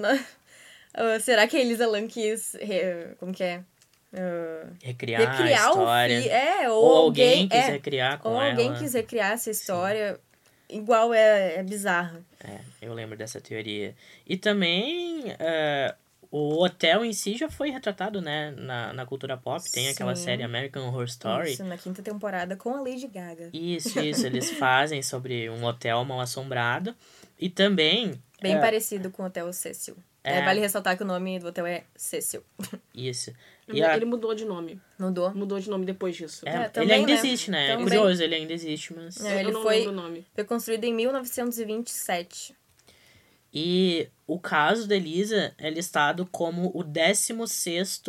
ah, 0.94 1.20
será 1.20 1.48
que 1.48 1.58
a 1.58 1.60
Elisa 1.62 1.88
Lam 1.88 2.08
quis. 2.08 2.54
re- 2.60 3.16
Como 3.20 3.34
que 3.34 3.44
é? 3.44 3.64
Ah, 4.14 4.68
Recriar, 4.84 5.22
recriar 5.22 5.66
a 5.66 5.70
história. 5.70 6.32
É, 6.32 6.70
ou, 6.70 6.84
Ou 6.84 6.96
alguém 6.98 7.44
alguém. 7.44 7.50
quis 7.50 7.58
é, 7.60 7.72
recriar 7.72 8.20
com 8.20 8.30
ou 8.30 8.36
ela. 8.42 8.50
alguém 8.52 8.74
quis 8.76 8.94
recriar 8.94 9.32
essa 9.32 9.50
história. 9.50 10.20
Igual 10.70 11.14
é, 11.14 11.56
é 11.58 11.64
bizarro. 11.64 12.24
É, 12.44 12.60
eu 12.82 12.94
lembro 12.94 13.16
dessa 13.18 13.40
teoria. 13.42 13.96
E 14.28 14.36
também 14.38 15.36
é, 15.40 15.94
o 16.38 16.62
hotel 16.62 17.06
em 17.06 17.14
si 17.14 17.38
já 17.38 17.50
foi 17.50 17.70
retratado, 17.70 18.22
né, 18.22 18.52
na, 18.58 18.92
na 18.92 19.06
cultura 19.06 19.38
pop. 19.38 19.64
Tem 19.72 19.88
aquela 19.88 20.14
Sim. 20.18 20.24
série 20.26 20.44
American 20.44 20.86
Horror 20.88 21.06
Story. 21.06 21.54
Isso, 21.54 21.64
na 21.64 21.78
quinta 21.78 22.02
temporada 22.02 22.58
com 22.58 22.76
a 22.76 22.82
Lady 22.82 23.08
Gaga. 23.08 23.50
Isso, 23.54 23.98
isso. 24.04 24.26
Eles 24.26 24.52
fazem 24.52 25.02
sobre 25.02 25.50
um 25.50 25.64
hotel 25.64 26.04
mal 26.04 26.20
assombrado. 26.20 26.94
E 27.40 27.50
também. 27.50 28.22
Bem 28.42 28.56
é, 28.56 28.60
parecido 28.60 29.10
com 29.12 29.24
o 29.24 29.26
Hotel 29.28 29.52
Cecil. 29.54 29.96
É. 30.24 30.40
É, 30.40 30.42
vale 30.44 30.60
ressaltar 30.60 30.98
que 30.98 31.04
o 31.04 31.06
nome 31.06 31.40
do 31.40 31.48
hotel 31.48 31.66
é 31.68 31.84
Cecil. 31.96 32.44
Isso. 32.94 33.32
Ele, 33.68 33.80
E 33.80 33.84
a- 33.84 33.96
ele 33.96 34.06
mudou 34.06 34.36
de 34.36 34.44
nome. 34.44 34.80
Mudou? 35.00 35.34
Mudou 35.34 35.58
de 35.60 35.70
nome 35.70 35.86
depois 35.86 36.16
disso. 36.18 36.48
é, 36.48 36.52
É, 36.52 36.56
ele 36.60 36.70
também, 36.70 36.92
ainda 36.98 37.08
né? 37.14 37.18
existe, 37.20 37.50
né? 37.50 37.66
É 37.66 37.72
Também. 37.78 37.84
curioso, 37.86 38.22
ele 38.22 38.36
ainda 38.36 38.52
existe, 38.54 38.94
mas. 38.94 39.24
É, 39.24 39.40
ele 39.40 39.50
eu 39.50 39.54
não 39.54 39.62
foi- 39.64 39.78
lembro 39.78 39.92
o 39.92 39.96
nome. 39.96 40.28
Foi 40.36 40.44
construído 40.44 40.84
em 40.84 40.94
1927. 40.94 42.54
E 43.54 44.10
o 44.28 44.40
caso 44.40 44.88
da 44.88 44.96
Elisa 44.96 45.54
é 45.58 45.70
listado 45.70 46.26
como 46.32 46.72
o 46.74 46.84
16 46.84 48.02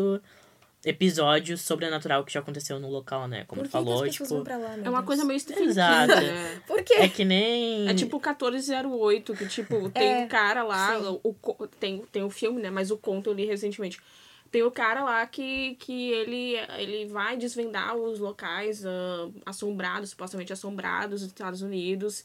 episódio 0.84 1.58
sobrenatural 1.58 2.24
que 2.24 2.32
já 2.32 2.38
aconteceu 2.40 2.78
no 2.78 2.88
local, 2.88 3.26
né? 3.26 3.44
Como 3.48 3.62
Por 3.62 3.66
tu 3.66 3.70
que, 3.70 3.72
falou, 3.72 4.02
que 4.04 4.10
tipo. 4.10 4.24
vão 4.26 4.44
pra 4.44 4.56
lá, 4.56 4.76
meu 4.76 4.86
É 4.86 4.88
uma 4.88 4.98
Deus? 4.98 5.04
coisa 5.06 5.24
meio 5.24 5.36
Exato. 5.36 6.12
King, 6.14 6.24
né? 6.26 6.62
Por 6.66 6.82
quê? 6.84 6.94
É 6.94 7.08
que 7.08 7.24
nem. 7.24 7.88
É 7.88 7.94
tipo 7.94 8.16
1408, 8.16 9.34
que 9.34 9.46
tipo, 9.48 9.90
tem 9.90 10.12
É, 10.12 10.18
um 10.18 10.28
cara 10.28 10.62
lá, 10.62 10.96
sim. 10.98 11.20
o, 11.24 11.34
tem, 11.80 11.98
tem 12.12 12.22
o 12.22 12.30
filme, 12.30 12.62
né? 12.62 12.70
Mas 12.70 12.90
o 12.92 12.96
conto 12.96 13.30
eu 13.30 13.34
li 13.34 13.44
recentemente. 13.46 13.98
Tem 14.48 14.62
o 14.62 14.70
cara 14.70 15.02
lá 15.02 15.26
que, 15.26 15.74
que 15.74 16.10
ele, 16.12 16.54
ele 16.78 17.06
vai 17.06 17.36
desvendar 17.36 17.96
os 17.96 18.20
locais 18.20 18.86
ah, 18.86 19.28
assombrados, 19.44 20.10
supostamente 20.10 20.52
assombrados 20.52 21.20
dos 21.22 21.28
Estados 21.30 21.62
Unidos, 21.62 22.24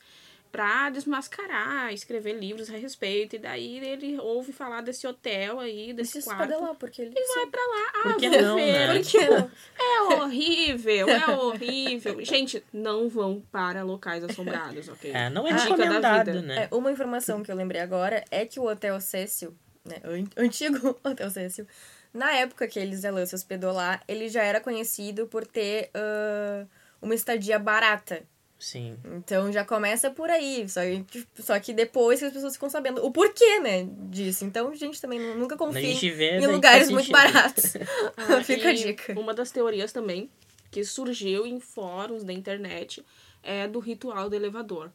pra 0.51 0.89
desmascarar, 0.89 1.93
escrever 1.93 2.33
livros 2.33 2.69
a 2.69 2.77
respeito. 2.77 3.35
E 3.35 3.39
daí 3.39 3.77
ele 3.79 4.19
ouve 4.19 4.51
falar 4.51 4.81
desse 4.81 5.07
hotel 5.07 5.59
aí, 5.59 5.93
desse 5.93 6.21
quarto. 6.21 6.59
lá, 6.59 6.75
porque 6.75 7.01
ele... 7.01 7.13
E 7.15 7.35
vai 7.35 7.47
pra 7.47 7.61
lá. 7.61 7.91
Ah, 7.95 8.01
Por 8.03 8.17
que 8.17 8.29
vou 8.29 8.41
não, 8.41 8.55
ver. 8.55 8.87
né? 8.87 8.93
Por 8.99 9.05
que 9.05 9.27
não? 9.29 9.51
É 9.79 10.01
horrível, 10.13 11.09
é 11.09 11.27
horrível. 11.27 12.25
Gente, 12.25 12.63
não 12.73 13.07
vão 13.09 13.41
para 13.51 13.83
locais 13.83 14.23
assombrados, 14.23 14.87
ok? 14.89 15.11
É, 15.11 15.29
não 15.29 15.47
é 15.47 15.53
dica 15.53 15.99
da 15.99 16.23
vida. 16.23 16.41
né? 16.41 16.67
É, 16.69 16.75
uma 16.75 16.91
informação 16.91 17.41
que 17.41 17.51
eu 17.51 17.55
lembrei 17.55 17.81
agora 17.81 18.23
é 18.29 18.45
que 18.45 18.59
o 18.59 18.65
Hotel 18.67 18.99
Cecil, 18.99 19.55
né, 19.85 19.97
antigo 20.37 20.99
Hotel 21.03 21.29
Cecil, 21.29 21.67
na 22.13 22.31
época 22.33 22.67
que 22.67 22.77
eles 22.77 23.03
Elan 23.03 23.25
se 23.25 23.35
hospedou 23.35 23.71
lá, 23.71 24.01
ele 24.07 24.27
já 24.27 24.43
era 24.43 24.59
conhecido 24.59 25.27
por 25.27 25.47
ter 25.47 25.89
ah, 25.93 26.65
uma 27.01 27.15
estadia 27.15 27.57
barata. 27.57 28.23
Sim. 28.63 28.95
Então 29.17 29.51
já 29.51 29.65
começa 29.65 30.11
por 30.11 30.29
aí. 30.29 30.69
Só, 30.69 30.81
que, 30.81 31.03
tipo, 31.03 31.41
só 31.41 31.59
que 31.59 31.73
depois 31.73 32.19
que 32.19 32.25
as 32.27 32.31
pessoas 32.33 32.53
ficam 32.53 32.69
sabendo 32.69 33.03
o 33.03 33.11
porquê, 33.11 33.59
né, 33.59 33.87
disso. 34.09 34.45
Então, 34.45 34.73
gente, 34.75 35.01
também 35.01 35.19
nu- 35.19 35.35
nunca 35.35 35.55
A 35.55 35.57
confie 35.57 35.81
gente 35.93 36.11
vê. 36.11 36.37
em 36.37 36.41
daí 36.41 36.47
lugares 36.51 36.89
muito 36.91 37.11
baratos. 37.11 37.73
Ah, 38.15 38.43
Fica 38.43 38.69
a 38.69 38.73
dica. 38.73 39.19
Uma 39.19 39.33
das 39.33 39.49
teorias 39.51 39.91
também 39.91 40.29
que 40.69 40.83
surgiu 40.85 41.45
em 41.47 41.59
fóruns 41.59 42.23
da 42.23 42.31
internet 42.31 43.03
é 43.41 43.67
do 43.67 43.79
ritual 43.79 44.29
do 44.29 44.35
elevador. 44.35 44.91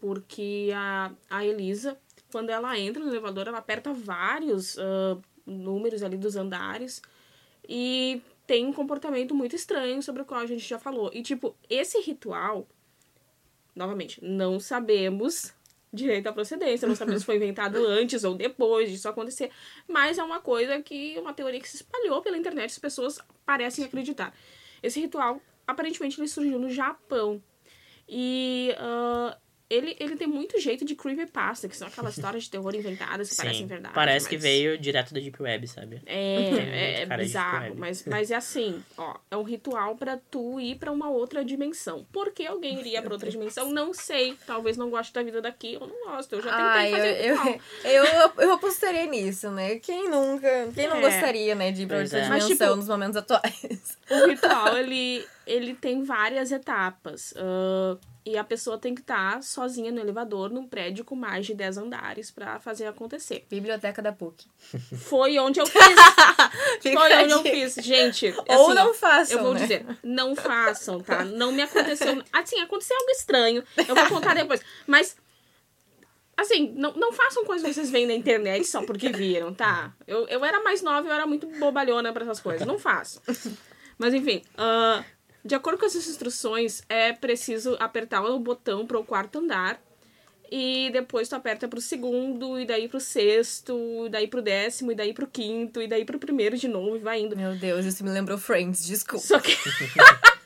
Porque 0.00 0.70
a, 0.74 1.10
a 1.28 1.44
Elisa, 1.44 1.96
quando 2.30 2.50
ela 2.50 2.78
entra 2.78 3.02
no 3.02 3.10
elevador, 3.10 3.48
ela 3.48 3.58
aperta 3.58 3.92
vários 3.92 4.78
ah, 4.78 5.18
números 5.44 6.02
ali 6.04 6.16
dos 6.16 6.36
andares 6.36 7.02
e 7.68 8.22
tem 8.46 8.66
um 8.66 8.72
comportamento 8.72 9.34
muito 9.34 9.54
estranho 9.56 10.02
sobre 10.02 10.22
o 10.22 10.24
qual 10.24 10.40
a 10.40 10.46
gente 10.46 10.66
já 10.66 10.78
falou. 10.78 11.10
E, 11.12 11.22
tipo, 11.22 11.54
esse 11.70 12.00
ritual, 12.00 12.66
novamente, 13.74 14.22
não 14.22 14.60
sabemos 14.60 15.52
direito 15.92 16.26
à 16.26 16.32
procedência, 16.32 16.88
não 16.88 16.94
sabemos 16.96 17.20
se 17.20 17.26
foi 17.26 17.36
inventado 17.36 17.76
antes 17.86 18.24
ou 18.24 18.34
depois 18.34 18.90
disso 18.90 19.08
acontecer, 19.08 19.50
mas 19.86 20.18
é 20.18 20.22
uma 20.22 20.40
coisa 20.40 20.80
que, 20.80 21.18
uma 21.18 21.34
teoria 21.34 21.60
que 21.60 21.68
se 21.68 21.76
espalhou 21.76 22.22
pela 22.22 22.38
internet, 22.38 22.70
as 22.70 22.78
pessoas 22.78 23.18
parecem 23.44 23.84
acreditar. 23.84 24.34
Esse 24.82 25.00
ritual, 25.00 25.40
aparentemente, 25.66 26.18
ele 26.18 26.28
surgiu 26.28 26.58
no 26.58 26.70
Japão. 26.70 27.42
E 28.08 28.74
ah, 28.78 29.38
ele, 29.72 29.96
ele 29.98 30.16
tem 30.16 30.26
muito 30.26 30.60
jeito 30.60 30.84
de 30.84 30.94
creepypasta, 30.94 31.68
que 31.68 31.76
são 31.76 31.88
aquelas 31.88 32.16
histórias 32.16 32.44
de 32.44 32.50
terror 32.50 32.74
inventadas 32.74 33.30
que 33.30 33.36
parecem 33.36 33.60
Sim. 33.60 33.66
verdade. 33.66 33.94
Parece 33.94 34.28
que 34.28 34.36
mas- 34.36 34.42
veio 34.42 34.78
direto 34.78 35.14
da 35.14 35.20
Deep 35.20 35.42
Web, 35.42 35.66
sabe? 35.68 36.02
é, 36.06 36.16
é, 36.16 37.02
é 37.02 37.16
bizarro, 37.16 37.74
mas, 37.76 38.04
mas 38.06 38.30
é 38.30 38.34
assim, 38.36 38.82
ó, 38.96 39.16
é 39.30 39.36
um 39.36 39.42
ritual 39.42 39.96
pra 39.96 40.18
tu 40.30 40.60
ir 40.60 40.76
pra 40.76 40.90
uma 40.92 41.08
outra 41.10 41.44
dimensão. 41.44 42.06
Por 42.12 42.32
que 42.32 42.46
alguém 42.46 42.78
iria 42.80 43.00
pra 43.02 43.12
outra 43.12 43.30
dimensão? 43.30 43.70
Não 43.70 43.92
sei. 43.94 44.36
Talvez 44.46 44.76
não 44.76 44.90
goste 44.90 45.12
da 45.12 45.22
vida 45.22 45.40
daqui, 45.40 45.74
eu 45.74 45.80
não 45.86 46.12
gosto. 46.14 46.34
Eu 46.34 46.42
já 46.42 46.50
tentei 46.50 46.64
Ai, 46.64 46.90
fazer 46.90 47.24
eu, 47.26 47.36
ritual. 47.36 47.60
eu, 47.84 48.04
eu, 48.04 48.32
eu 48.38 48.52
apostaria 48.52 49.06
nisso, 49.06 49.50
né? 49.50 49.76
Quem 49.78 50.08
nunca, 50.10 50.68
quem 50.74 50.88
não 50.88 50.96
É. 50.96 51.00
gostaria, 51.00 51.54
né, 51.54 51.70
de 51.72 51.82
ir 51.82 51.86
pra 51.86 51.98
outra 51.98 52.18
é. 52.18 52.28
Mas, 52.28 52.44
dimensão 52.44 52.66
tipo, 52.68 52.76
nos 52.76 52.88
momentos 52.88 53.16
atuais? 53.16 53.98
o 54.10 54.26
ritual, 54.28 54.76
ele, 54.76 55.24
ele 55.46 55.74
tem 55.74 56.02
várias 56.02 56.52
etapas. 56.52 57.32
Uh, 57.32 57.98
e 58.24 58.38
a 58.38 58.44
pessoa 58.44 58.78
tem 58.78 58.94
que 58.94 59.00
estar 59.00 59.34
tá 59.34 59.42
sozinha 59.42 59.90
no 59.90 59.98
elevador, 60.00 60.48
num 60.50 60.66
prédio 60.66 61.04
com 61.04 61.16
mais 61.16 61.44
de 61.44 61.54
10 61.54 61.78
andares 61.78 62.30
para 62.30 62.60
fazer 62.60 62.86
acontecer. 62.86 63.44
Biblioteca 63.50 64.00
da 64.00 64.12
PUC. 64.12 64.46
Foi 64.96 65.38
onde 65.38 65.60
eu 65.60 65.66
fiz. 65.66 65.82
Foi 66.82 67.24
onde 67.24 67.32
eu 67.32 67.42
fiz. 67.42 67.74
Gente, 67.74 68.32
Ou 68.48 68.66
assim, 68.66 68.74
não 68.74 68.94
façam, 68.94 69.36
Eu 69.36 69.42
vou 69.42 69.54
né? 69.54 69.60
dizer, 69.60 69.86
não 70.04 70.36
façam, 70.36 71.00
tá? 71.00 71.24
Não 71.24 71.50
me 71.50 71.62
aconteceu. 71.62 72.22
Assim, 72.32 72.60
aconteceu 72.60 72.96
algo 72.96 73.10
estranho. 73.10 73.64
Eu 73.76 73.94
vou 73.94 74.08
contar 74.08 74.34
depois. 74.34 74.60
Mas 74.86 75.16
Assim, 76.36 76.72
não, 76.74 76.92
não 76.94 77.12
façam 77.12 77.44
coisas 77.44 77.66
que 77.66 77.74
vocês 77.74 77.90
veem 77.90 78.06
na 78.06 78.14
internet 78.14 78.64
só 78.64 78.82
porque 78.82 79.10
viram, 79.10 79.52
tá? 79.52 79.92
Eu, 80.06 80.26
eu 80.28 80.44
era 80.44 80.62
mais 80.62 80.82
nova, 80.82 81.06
eu 81.06 81.12
era 81.12 81.26
muito 81.26 81.46
bobalhona 81.58 82.12
pra 82.12 82.24
essas 82.24 82.40
coisas. 82.40 82.66
Não 82.66 82.78
façam. 82.78 83.22
Mas 83.98 84.14
enfim, 84.14 84.42
ah, 84.56 85.04
de 85.44 85.54
acordo 85.54 85.78
com 85.78 85.86
essas 85.86 86.06
instruções, 86.06 86.82
é 86.88 87.12
preciso 87.12 87.76
apertar 87.80 88.22
o 88.24 88.38
botão 88.38 88.86
pro 88.86 89.04
quarto 89.04 89.38
andar. 89.38 89.80
E 90.54 90.90
depois 90.92 91.30
tu 91.30 91.34
aperta 91.34 91.66
pro 91.66 91.80
segundo, 91.80 92.60
e 92.60 92.66
daí 92.66 92.86
pro 92.86 93.00
sexto, 93.00 94.04
e 94.06 94.10
daí 94.10 94.28
pro 94.28 94.42
décimo, 94.42 94.92
e 94.92 94.94
daí 94.94 95.14
pro 95.14 95.26
quinto, 95.26 95.80
e 95.80 95.88
daí 95.88 96.04
pro 96.04 96.18
primeiro 96.18 96.58
de 96.58 96.68
novo, 96.68 96.96
e 96.96 96.98
vai 96.98 97.20
indo. 97.20 97.34
Meu 97.34 97.56
Deus, 97.56 97.86
isso 97.86 98.04
me 98.04 98.10
lembrou 98.10 98.36
Friends, 98.36 98.84
desculpa. 98.84 99.26
Só 99.26 99.40
que. 99.40 99.56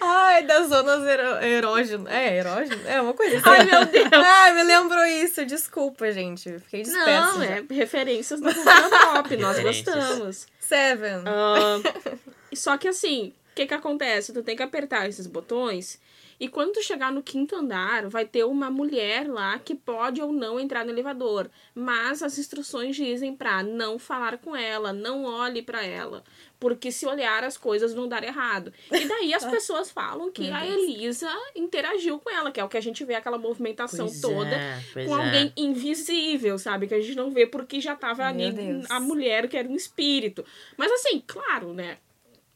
Ai, 0.00 0.44
das 0.44 0.68
zonas 0.68 1.02
erógenas. 1.42 2.12
É, 2.12 2.36
erógeno? 2.36 2.86
É 2.86 3.00
uma 3.00 3.12
coisa 3.12 3.38
assim. 3.38 3.48
Ai, 3.48 3.64
meu 3.64 3.86
Deus. 3.86 4.08
Ai, 4.12 4.54
me 4.54 4.62
lembrou 4.62 5.04
isso. 5.04 5.44
Desculpa, 5.44 6.12
gente. 6.12 6.58
Fiquei 6.60 6.82
dispersa. 6.82 7.32
Não, 7.32 7.44
já. 7.44 7.56
é 7.56 7.64
referências 7.70 8.40
da 8.40 8.54
cultura 8.54 8.88
pop, 9.14 9.36
nós 9.36 9.58
gostamos. 9.58 10.46
Seven. 10.60 11.22
Ah, 11.26 11.80
só 12.54 12.76
que 12.76 12.86
assim, 12.86 13.32
o 13.32 13.45
que 13.56 13.66
que 13.66 13.74
acontece? 13.74 14.34
Tu 14.34 14.42
tem 14.42 14.54
que 14.54 14.62
apertar 14.62 15.08
esses 15.08 15.26
botões 15.26 15.98
e 16.38 16.48
quando 16.48 16.72
tu 16.72 16.82
chegar 16.82 17.10
no 17.10 17.22
quinto 17.22 17.56
andar, 17.56 18.08
vai 18.08 18.26
ter 18.26 18.44
uma 18.44 18.70
mulher 18.70 19.26
lá 19.26 19.58
que 19.58 19.74
pode 19.74 20.20
ou 20.20 20.32
não 20.32 20.60
entrar 20.60 20.84
no 20.84 20.90
elevador, 20.90 21.50
mas 21.74 22.22
as 22.22 22.38
instruções 22.38 22.94
dizem 22.94 23.34
pra 23.34 23.62
não 23.62 23.98
falar 23.98 24.36
com 24.38 24.54
ela, 24.54 24.92
não 24.92 25.24
olhe 25.24 25.62
pra 25.62 25.82
ela, 25.82 26.22
porque 26.60 26.92
se 26.92 27.06
olhar 27.06 27.42
as 27.42 27.56
coisas 27.56 27.94
vão 27.94 28.06
dar 28.06 28.22
errado. 28.22 28.70
E 28.92 29.06
daí 29.06 29.32
as 29.32 29.44
pessoas 29.50 29.90
falam 29.90 30.30
que 30.30 30.50
a. 30.50 30.66
Elisa 30.66 31.30
interagiu 31.54 32.18
com 32.18 32.28
ela, 32.28 32.50
que 32.50 32.60
é 32.60 32.64
o 32.64 32.68
que 32.68 32.76
a 32.76 32.82
gente 32.82 33.04
vê 33.04 33.14
aquela 33.14 33.38
movimentação 33.38 34.06
Pois 34.06 34.20
toda 34.20 34.50
é, 34.50 34.80
com 35.06 35.16
é. 35.16 35.24
alguém 35.24 35.52
invisível, 35.56 36.58
sabe? 36.58 36.86
Que 36.86 36.94
a 36.94 37.00
gente 37.00 37.14
não 37.14 37.30
vê 37.30 37.46
porque 37.46 37.80
já 37.80 37.94
tava 37.94 38.30
Meu 38.32 38.48
ali 38.48 38.52
Deus. 38.52 38.90
a 38.90 39.00
mulher 39.00 39.48
que 39.48 39.56
era 39.56 39.68
um 39.68 39.76
espírito. 39.76 40.44
Mas 40.76 40.90
assim, 40.92 41.22
claro, 41.26 41.72
né? 41.72 41.98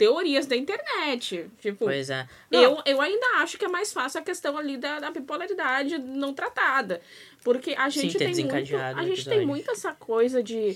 Teorias 0.01 0.47
da 0.47 0.57
internet. 0.57 1.51
Tipo, 1.61 1.85
Pois 1.85 2.09
é. 2.09 2.27
Não, 2.51 2.59
eu, 2.63 2.83
eu 2.87 3.01
ainda 3.03 3.27
acho 3.43 3.59
que 3.59 3.67
é 3.67 3.69
mais 3.69 3.93
fácil 3.93 4.19
a 4.19 4.23
questão 4.23 4.57
ali 4.57 4.79
da, 4.79 4.99
da 4.99 5.11
bipolaridade 5.11 5.99
não 5.99 6.33
tratada. 6.33 7.03
Porque 7.45 7.75
a 7.77 7.91
gente 7.91 8.17
ter 8.17 8.19
tem 8.19 8.29
muito. 8.29 8.51
desencadeado 8.51 8.99
A 8.99 9.03
gente 9.03 9.29
tem 9.29 9.45
muito 9.47 9.71
essa 9.71 9.93
coisa 9.93 10.43
de 10.43 10.75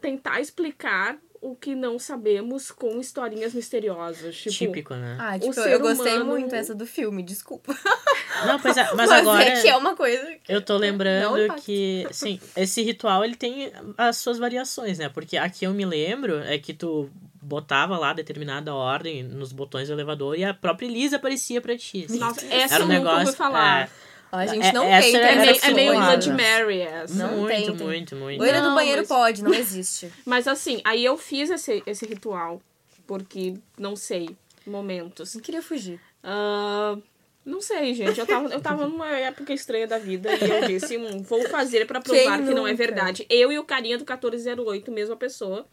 tentar 0.00 0.40
explicar 0.40 1.18
o 1.42 1.54
que 1.54 1.74
não 1.74 1.98
sabemos 1.98 2.70
com 2.70 2.98
historinhas 2.98 3.52
misteriosas. 3.52 4.34
Tipo, 4.34 4.50
típico, 4.56 4.94
né? 4.94 5.18
Ah, 5.20 5.38
tipo, 5.38 5.52
ser 5.52 5.74
eu 5.74 5.80
gostei 5.80 6.14
humano- 6.14 6.30
muito 6.30 6.54
essa 6.54 6.74
do 6.74 6.86
filme, 6.86 7.22
desculpa. 7.22 7.76
Não, 8.46 8.58
pois 8.60 8.76
é, 8.76 8.84
mas, 8.94 8.96
Mas, 8.96 9.10
agora. 9.12 9.44
é 9.44 9.60
que 9.62 9.68
é 9.68 9.76
uma 9.76 9.94
coisa. 9.96 10.24
que- 10.42 10.52
Eu 10.52 10.60
tô 10.62 10.74
Não 10.74 10.80
lembrando 10.80 11.54
que, 11.62 12.06
sim, 12.10 12.40
esse 12.56 12.82
ritual 12.82 13.24
ele 13.24 13.36
tem 13.36 13.72
as 13.96 14.16
suas 14.18 14.38
variações, 14.38 14.98
né? 14.98 15.08
Porque 15.08 15.36
aqui 15.36 15.64
eu 15.64 15.72
me 15.72 15.84
lembro 15.84 16.38
é 16.40 16.58
que 16.58 16.72
tu 16.74 17.08
botava 17.40 17.98
lá 17.98 18.12
determinada 18.12 18.74
ordem 18.74 19.22
nos 19.22 19.52
botões 19.52 19.88
do 19.88 19.94
elevador 19.94 20.38
e 20.38 20.44
a 20.44 20.54
própria 20.54 20.86
Elisa 20.86 21.16
aparecia 21.16 21.60
pra 21.60 21.76
ti. 21.76 22.06
assim. 22.08 22.18
Nossa, 22.18 22.44
essa 22.46 22.74
Era 22.76 22.84
eu 22.84 22.88
um 22.88 22.92
nunca 22.92 23.00
ouvi 23.10 23.18
negócio. 23.18 23.36
falar. 23.36 23.82
é, 23.86 23.88
A 24.36 24.46
gente 24.46 24.66
É- 24.66 24.72
não 24.72 24.84
essa 24.84 25.06
tem 25.12 25.16
É 25.20 25.36
meio, 25.36 25.60
é 25.62 25.70
meio. 25.72 25.92
Blood 25.94 26.30
Mary 26.30 26.80
essa. 26.80 27.14
Não 27.14 27.38
muito, 27.38 27.46
tem, 27.48 27.76
tem. 27.76 27.86
muito, 27.86 28.16
muito. 28.16 28.38
Loira 28.40 28.60
do 28.60 28.68
Não, 28.68 28.74
banheiro 28.74 29.02
mas- 29.02 29.08
pode, 29.08 29.44
não 29.44 29.52
existe. 29.54 30.10
Mas 30.26 30.48
assim, 30.48 30.80
aí 30.84 31.04
eu 31.04 31.16
fiz 31.16 31.50
esse, 31.50 31.82
esse 31.86 32.04
ritual. 32.04 32.60
Porque, 33.06 33.54
não 33.78 33.94
sei, 33.94 34.30
momentos. 34.66 35.34
Eu 35.36 35.40
queria 35.40 35.62
fugir. 35.62 36.00
Ah, 36.22 36.96
não 37.44 37.60
sei, 37.60 37.94
gente. 37.94 38.18
Eu 38.18 38.26
tava, 38.26 38.48
eu 38.52 38.60
tava 38.60 38.86
numa 38.88 39.08
época 39.10 39.52
estranha 39.52 39.86
da 39.86 39.98
vida 39.98 40.30
e 40.34 40.50
eu 40.50 40.66
disse, 40.66 40.96
hum, 40.96 41.22
vou 41.22 41.46
fazer 41.48 41.86
pra 41.86 42.00
provar 42.00 42.18
Quem 42.38 42.46
que 42.46 42.54
não 42.54 42.66
é 42.66 42.70
nunca? 42.72 42.74
verdade. 42.84 43.26
Eu 43.28 43.52
e 43.52 43.58
o 43.58 43.64
carinha 43.64 43.98
do 43.98 44.04
1408, 44.04 44.90
mesma 44.90 45.16
pessoa. 45.16 45.66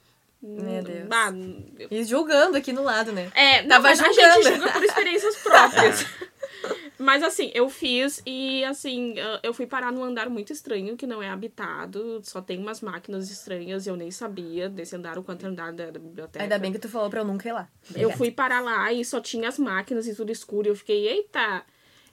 Meu 0.43 0.81
Deus. 0.83 1.07
Bah, 1.07 1.31
E 1.91 2.03
julgando 2.03 2.57
aqui 2.57 2.73
no 2.73 2.81
lado, 2.83 3.11
né? 3.11 3.31
é, 3.35 3.61
não, 3.61 3.69
Tava 3.69 3.89
mas 3.89 4.01
a 4.01 4.05
julgando. 4.07 4.33
gente 4.43 4.55
julga 4.55 4.71
por 4.71 4.83
experiências 4.83 5.35
próprias. 5.37 6.05
Mas 7.11 7.23
assim, 7.23 7.51
eu 7.53 7.67
fiz 7.67 8.23
e 8.25 8.63
assim, 8.63 9.15
eu 9.43 9.53
fui 9.53 9.67
parar 9.67 9.91
num 9.91 10.01
andar 10.01 10.29
muito 10.29 10.53
estranho 10.53 10.95
que 10.95 11.05
não 11.05 11.21
é 11.21 11.27
habitado, 11.27 12.21
só 12.23 12.41
tem 12.41 12.57
umas 12.57 12.79
máquinas 12.79 13.29
estranhas 13.29 13.85
e 13.85 13.89
eu 13.89 13.97
nem 13.97 14.09
sabia 14.09 14.69
desse 14.69 14.95
andar, 14.95 15.19
o 15.19 15.23
quanto 15.23 15.45
andar 15.45 15.73
da, 15.73 15.91
da 15.91 15.99
biblioteca. 15.99 16.41
Ainda 16.41 16.57
bem 16.57 16.71
que 16.71 16.79
tu 16.79 16.87
falou 16.87 17.09
pra 17.09 17.19
eu 17.19 17.25
nunca 17.25 17.49
ir 17.49 17.51
lá. 17.51 17.67
Eu 17.89 17.89
Obrigada. 17.89 18.17
fui 18.17 18.31
parar 18.31 18.61
lá 18.61 18.93
e 18.93 19.03
só 19.03 19.19
tinha 19.19 19.49
as 19.49 19.59
máquinas 19.59 20.07
e 20.07 20.15
tudo 20.15 20.31
escuro. 20.31 20.69
E 20.69 20.71
eu 20.71 20.75
fiquei, 20.77 21.05
eita! 21.05 21.65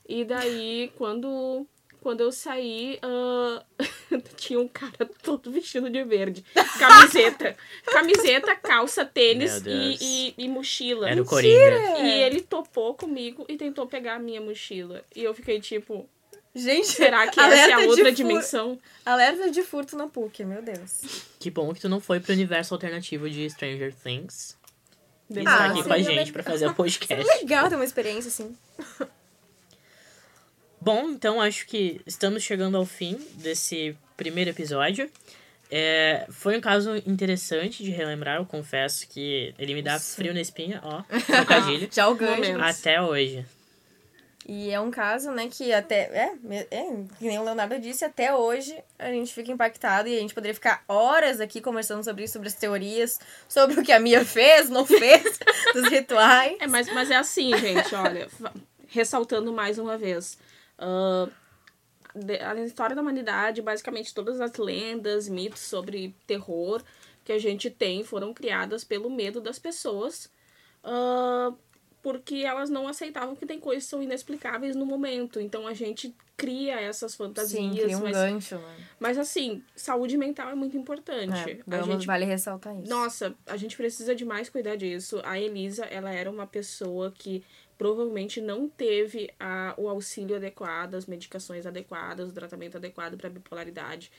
E 0.09 0.25
daí, 0.25 0.91
quando, 0.99 1.65
quando 2.09 2.23
eu 2.23 2.33
saí, 2.33 2.99
ah, 3.03 3.63
tinha 4.35 4.59
um 4.59 4.67
cara 4.67 5.05
todo 5.23 5.51
vestido 5.51 5.91
de 5.91 6.03
verde. 6.05 6.43
Camiseta. 6.79 7.55
Camiseta, 7.85 8.57
calça, 8.57 9.05
tênis 9.05 9.61
e, 9.67 9.99
e, 10.01 10.35
e 10.39 10.49
mochila. 10.49 11.11
Era 11.11 11.21
o 11.21 11.27
Coringa. 11.27 11.99
E 12.01 12.23
ele 12.23 12.41
topou 12.41 12.95
comigo 12.95 13.45
e 13.47 13.59
tentou 13.59 13.87
pegar 13.87 14.15
a 14.15 14.19
minha 14.19 14.41
mochila. 14.41 15.05
E 15.15 15.23
eu 15.23 15.35
fiquei 15.35 15.61
tipo, 15.61 16.09
Gente, 16.55 16.87
será 16.87 17.29
que 17.29 17.39
essa 17.39 17.73
é 17.73 17.75
a 17.75 17.81
outra 17.81 18.07
fur- 18.07 18.13
dimensão? 18.15 18.79
Alerta 19.05 19.51
de 19.51 19.63
furto 19.63 19.95
na 19.95 20.07
PUC, 20.09 20.47
meu 20.47 20.63
Deus. 20.63 21.03
Que 21.39 21.51
bom 21.51 21.75
que 21.75 21.81
tu 21.83 21.91
não 21.91 22.01
foi 22.01 22.21
pro 22.21 22.33
universo 22.33 22.73
alternativo 22.73 23.29
de 23.29 23.51
Stranger 23.51 23.95
Things. 23.95 24.57
E 25.29 25.41
Ah, 25.41 25.43
está 25.43 25.65
aqui 25.67 25.83
com 25.83 25.93
a 25.93 25.97
seria 25.97 26.03
gente 26.05 26.17
legal. 26.17 26.33
pra 26.33 26.43
fazer 26.43 26.67
o 26.69 26.71
É 26.71 26.73
podcast. 26.73 27.27
legal 27.43 27.69
ter 27.69 27.75
uma 27.75 27.85
experiência 27.85 28.29
assim. 28.29 28.57
Bom, 30.89 31.11
então 31.11 31.39
acho 31.39 31.67
que 31.67 32.01
estamos 32.07 32.43
chegando 32.43 32.79
ao 32.79 32.87
fim 32.87 33.19
desse 33.35 33.95
primeiro 34.17 34.49
episódio. 34.49 35.11
É, 35.71 36.27
foi 36.31 36.57
um 36.57 36.63
caso 36.63 36.97
interessante 37.07 37.85
de 37.85 37.91
relembrar, 37.91 38.37
eu 38.37 38.47
confesso 38.47 39.07
que 39.07 39.55
ele 39.59 39.75
me 39.75 39.83
dá 39.83 40.01
frio 40.01 40.33
na 40.33 40.41
espinha, 40.41 40.81
ó, 40.83 41.03
trocadilho, 41.31 41.91
Já 41.93 42.09
até 42.71 43.03
hoje. 43.03 43.45
E 44.47 44.71
é 44.71 44.81
um 44.81 44.91
caso, 44.91 45.31
né, 45.31 45.47
que 45.51 45.75
até. 45.75 46.05
É, 46.05 46.33
é, 46.71 46.85
que 47.19 47.27
nem 47.27 47.39
o 47.39 47.45
Leonardo 47.45 47.79
disse, 47.79 48.07
até 48.07 48.35
hoje 48.35 48.75
a 48.99 49.11
gente 49.11 49.35
fica 49.35 49.53
impactado 49.53 50.09
e 50.09 50.17
a 50.17 50.21
gente 50.21 50.33
poderia 50.33 50.55
ficar 50.55 50.83
horas 50.89 51.39
aqui 51.39 51.61
conversando 51.61 52.03
sobre 52.03 52.25
isso, 52.25 52.33
sobre 52.33 52.49
as 52.49 52.55
teorias, 52.55 53.21
sobre 53.47 53.79
o 53.79 53.85
que 53.85 53.93
a 53.93 54.01
Mia 54.01 54.25
fez, 54.25 54.71
não 54.71 54.87
fez, 54.87 55.39
dos 55.75 55.91
rituais. 55.91 56.57
É, 56.59 56.67
mas, 56.67 56.91
mas 56.95 57.11
é 57.11 57.17
assim, 57.17 57.55
gente, 57.59 57.95
olha, 57.95 58.27
ressaltando 58.89 59.53
mais 59.53 59.79
uma 59.79 59.99
vez. 59.99 60.39
De- 62.15 62.39
a 62.41 62.55
história 62.65 62.95
da 62.97 63.03
humanidade, 63.03 63.63
basicamente 63.63 64.15
todas 64.15 64.41
as 64.41 64.55
lendas, 64.57 65.29
mitos 65.29 65.61
sobre 65.61 66.15
terror 66.27 66.83
que 67.25 67.33
a 67.33 67.39
gente 67.39 67.69
tem 67.69 68.03
foram 68.03 68.33
criadas 68.33 68.85
pelo 68.85 69.11
medo 69.11 69.41
das 69.41 69.59
pessoas. 69.59 70.31
ah, 70.85 71.53
porque 72.01 72.37
elas 72.37 72.71
não 72.71 72.87
aceitavam 72.87 73.35
que 73.35 73.45
tem 73.45 73.59
coisas 73.59 73.83
que 73.85 73.91
são 73.91 74.01
inexplicáveis 74.03 74.77
no 74.77 74.87
momento. 74.87 75.41
Então 75.41 75.67
a 75.67 75.75
gente 75.75 76.15
cria 76.37 76.81
essas 76.81 77.17
fantasias. 77.17 77.61
Sim, 77.61 77.77
cria 77.77 77.99
um 77.99 78.03
mas, 78.03 78.17
gancho, 78.17 78.55
né? 78.57 78.77
mas 79.01 79.19
assim, 79.19 79.63
saúde 79.75 80.17
mental 80.17 80.49
é 80.49 80.55
muito 80.55 80.77
importante. 80.77 81.35
É, 81.51 81.59
a 81.61 81.81
vamos, 81.81 81.87
gente 81.89 82.07
vale 82.07 82.25
ressaltar 82.25 82.79
isso. 82.79 82.89
nossa, 82.89 83.35
a 83.45 83.57
gente 83.57 83.77
precisa 83.77 84.15
demais 84.15 84.49
cuidar 84.49 84.77
disso. 84.77 85.21
A 85.25 85.39
Elisa, 85.39 85.85
ela 85.87 86.11
era 86.11 86.31
uma 86.31 86.47
pessoa 86.47 87.11
que 87.11 87.45
provavelmente 87.79 88.41
não 88.41 88.69
teve 88.69 89.31
a, 89.39 89.73
o 89.79 89.89
auxílio 89.89 90.37
adequado, 90.37 90.97
as 90.97 91.07
medicações 91.07 91.65
adequadas, 91.65 92.29
o 92.29 92.33
tratamento 92.33 92.77
adequado 92.77 93.17
para 93.17 93.31
bipolaridade. 93.31 94.11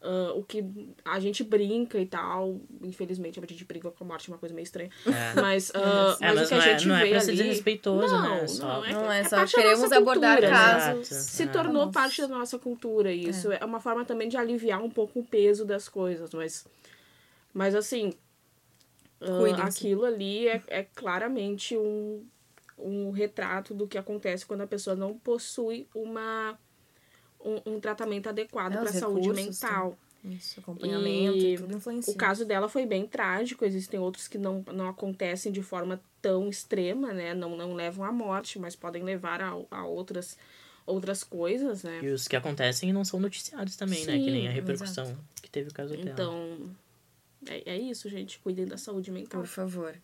Ah, 0.00 0.32
o 0.34 0.44
que 0.44 0.64
a 1.04 1.18
gente 1.18 1.42
brinca 1.42 1.98
e 1.98 2.06
tal, 2.06 2.60
infelizmente 2.82 3.40
a 3.40 3.42
gente 3.44 3.64
brinca 3.64 3.90
com 3.90 4.04
a 4.04 4.06
morte, 4.06 4.30
é 4.30 4.32
uma 4.32 4.38
coisa 4.38 4.54
meio 4.54 4.62
estranha. 4.62 4.90
É. 5.06 5.34
Mas, 5.40 5.72
ah, 5.74 6.16
É, 6.20 6.26
mas, 6.26 6.36
mas 6.36 6.46
o 6.46 6.48
que 6.48 6.54
não 6.54 6.60
a 6.60 6.66
é, 6.66 6.70
gente 6.70 6.88
não 6.88 6.96
é 6.96 7.04
vê 7.04 7.10
pra 7.10 7.20
ser 7.20 7.30
ali... 7.30 7.38
desrespeitoso, 7.38 8.06
não, 8.14 8.22
né? 8.36 8.46
Só... 8.46 8.66
não, 8.66 8.84
é, 8.84 8.92
Não 8.92 9.12
é 9.12 9.20
é 9.20 9.24
só 9.24 9.36
parte 9.36 9.56
da 9.56 9.62
queremos 9.62 9.82
nossa 9.82 9.96
abordar 9.96 10.36
cultura, 10.36 10.50
né? 10.52 10.56
casos. 10.56 11.08
Se 11.08 11.42
É. 11.42 11.46
tornou 11.46 11.86
Nossa. 11.86 11.92
parte 11.92 12.20
da 12.20 12.28
nossa 12.28 12.58
cultura. 12.58 13.12
E 13.12 13.28
isso 13.28 13.50
é. 13.50 13.64
uma 13.64 13.80
forma 13.80 14.04
também 14.04 14.28
de 14.28 14.36
aliviar 14.36 14.80
um 14.82 14.90
pouco 14.90 15.18
o 15.20 15.24
peso 15.24 15.64
das 15.64 15.88
coisas. 15.88 16.30
Mas, 16.32 16.64
mas 17.52 17.74
assim, 17.74 18.12
Cuidem-se. 19.18 19.60
aquilo 19.62 20.04
ali 20.04 20.46
é, 20.46 20.62
é 20.68 20.82
claramente 20.94 21.76
um, 21.76 22.24
um 22.78 23.10
retrato 23.10 23.74
do 23.74 23.86
que 23.86 23.98
acontece 23.98 24.46
quando 24.46 24.62
a 24.62 24.66
pessoa 24.66 24.94
não 24.94 25.18
possui 25.18 25.88
uma, 25.94 26.58
um, 27.40 27.74
um 27.74 27.80
tratamento 27.80 28.28
adequado 28.28 28.74
É, 28.74 28.76
para 28.78 28.90
a 28.90 28.92
saúde 28.92 29.28
recursos, 29.28 29.60
mental. 29.60 29.98
Isso, 30.24 30.60
acompanhamento 30.60 31.36
e, 31.36 31.54
E 31.54 31.58
tudo 31.58 31.76
influencia. 31.76 32.12
O 32.12 32.16
caso 32.16 32.44
dela 32.44 32.68
foi 32.68 32.84
bem 32.84 33.06
trágico, 33.06 33.64
existem 33.64 34.00
outros 34.00 34.26
que 34.26 34.36
não, 34.36 34.64
não 34.72 34.88
acontecem 34.88 35.52
de 35.52 35.62
forma 35.62 36.00
tão 36.20 36.48
extrema, 36.48 37.12
né? 37.12 37.34
Não, 37.34 37.56
não 37.56 37.74
levam 37.74 38.04
à 38.04 38.12
morte, 38.12 38.58
mas 38.58 38.74
podem 38.74 39.02
levar 39.02 39.40
a, 39.40 39.56
a 39.70 39.86
outras, 39.86 40.36
outras 40.84 41.22
coisas, 41.22 41.84
né? 41.84 42.00
E 42.02 42.08
os 42.08 42.26
que 42.26 42.34
acontecem 42.34 42.92
não 42.92 43.04
são 43.04 43.20
noticiados 43.20 43.76
também, 43.76 44.04
né? 44.04 44.18
Que 44.18 44.30
nem 44.30 44.48
a 44.48 44.50
Sim, 44.50 44.56
repercussão 44.56 45.16
que 45.40 45.48
teve 45.48 45.70
o 45.70 45.72
caso 45.72 45.96
dela. 45.96 46.10
Então, 46.10 46.70
é, 47.46 47.74
é 47.74 47.78
isso, 47.78 48.08
gente. 48.08 48.38
Cuidem 48.40 48.66
da 48.66 48.76
saúde 48.76 49.10
mental. 49.10 49.40
Por 49.40 49.46
favor. 49.46 49.96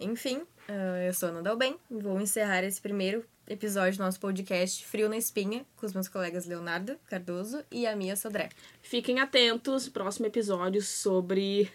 Enfim, 0.00 0.42
ah, 0.66 1.04
eu 1.04 1.12
sou 1.12 1.28
a 1.28 1.32
Ana 1.32 1.42
Dalben 1.42 1.76
e 1.90 1.98
vou 1.98 2.18
encerrar 2.18 2.64
esse 2.64 2.80
primeiro 2.80 3.22
episódio 3.46 3.98
do 3.98 4.04
nosso 4.04 4.18
podcast 4.18 4.86
Frio 4.86 5.10
na 5.10 5.16
Espinha 5.16 5.66
com 5.76 5.84
os 5.84 5.92
meus 5.92 6.08
colegas 6.08 6.46
Leonardo 6.46 6.96
Cardoso 7.06 7.62
e 7.70 7.86
a 7.86 7.94
Mia 7.94 8.16
Sodré. 8.16 8.48
Fiquem 8.80 9.20
atentos, 9.20 9.90
próximo 9.90 10.26
episódio 10.26 10.80
sobre 10.80 11.70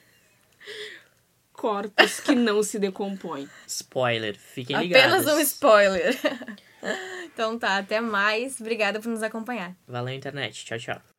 corpos 1.54 2.20
que 2.20 2.34
não 2.34 2.64
se 2.64 2.80
decompõem. 2.80 3.48
Spoiler, 3.68 4.36
fiquem 4.40 4.76
ligados. 4.76 5.28
Apenas 5.28 5.38
um 5.38 5.40
spoiler. 5.42 6.16
então 7.32 7.60
tá, 7.60 7.78
até 7.78 8.02
mais. 8.02 8.60
Obrigada 8.60 9.00
por 9.00 9.10
nos 9.10 9.22
acompanhar. 9.22 9.76
Valeu, 9.88 10.16
internet. 10.16 10.66
Tchau, 10.66 10.80
tchau. 10.80 11.14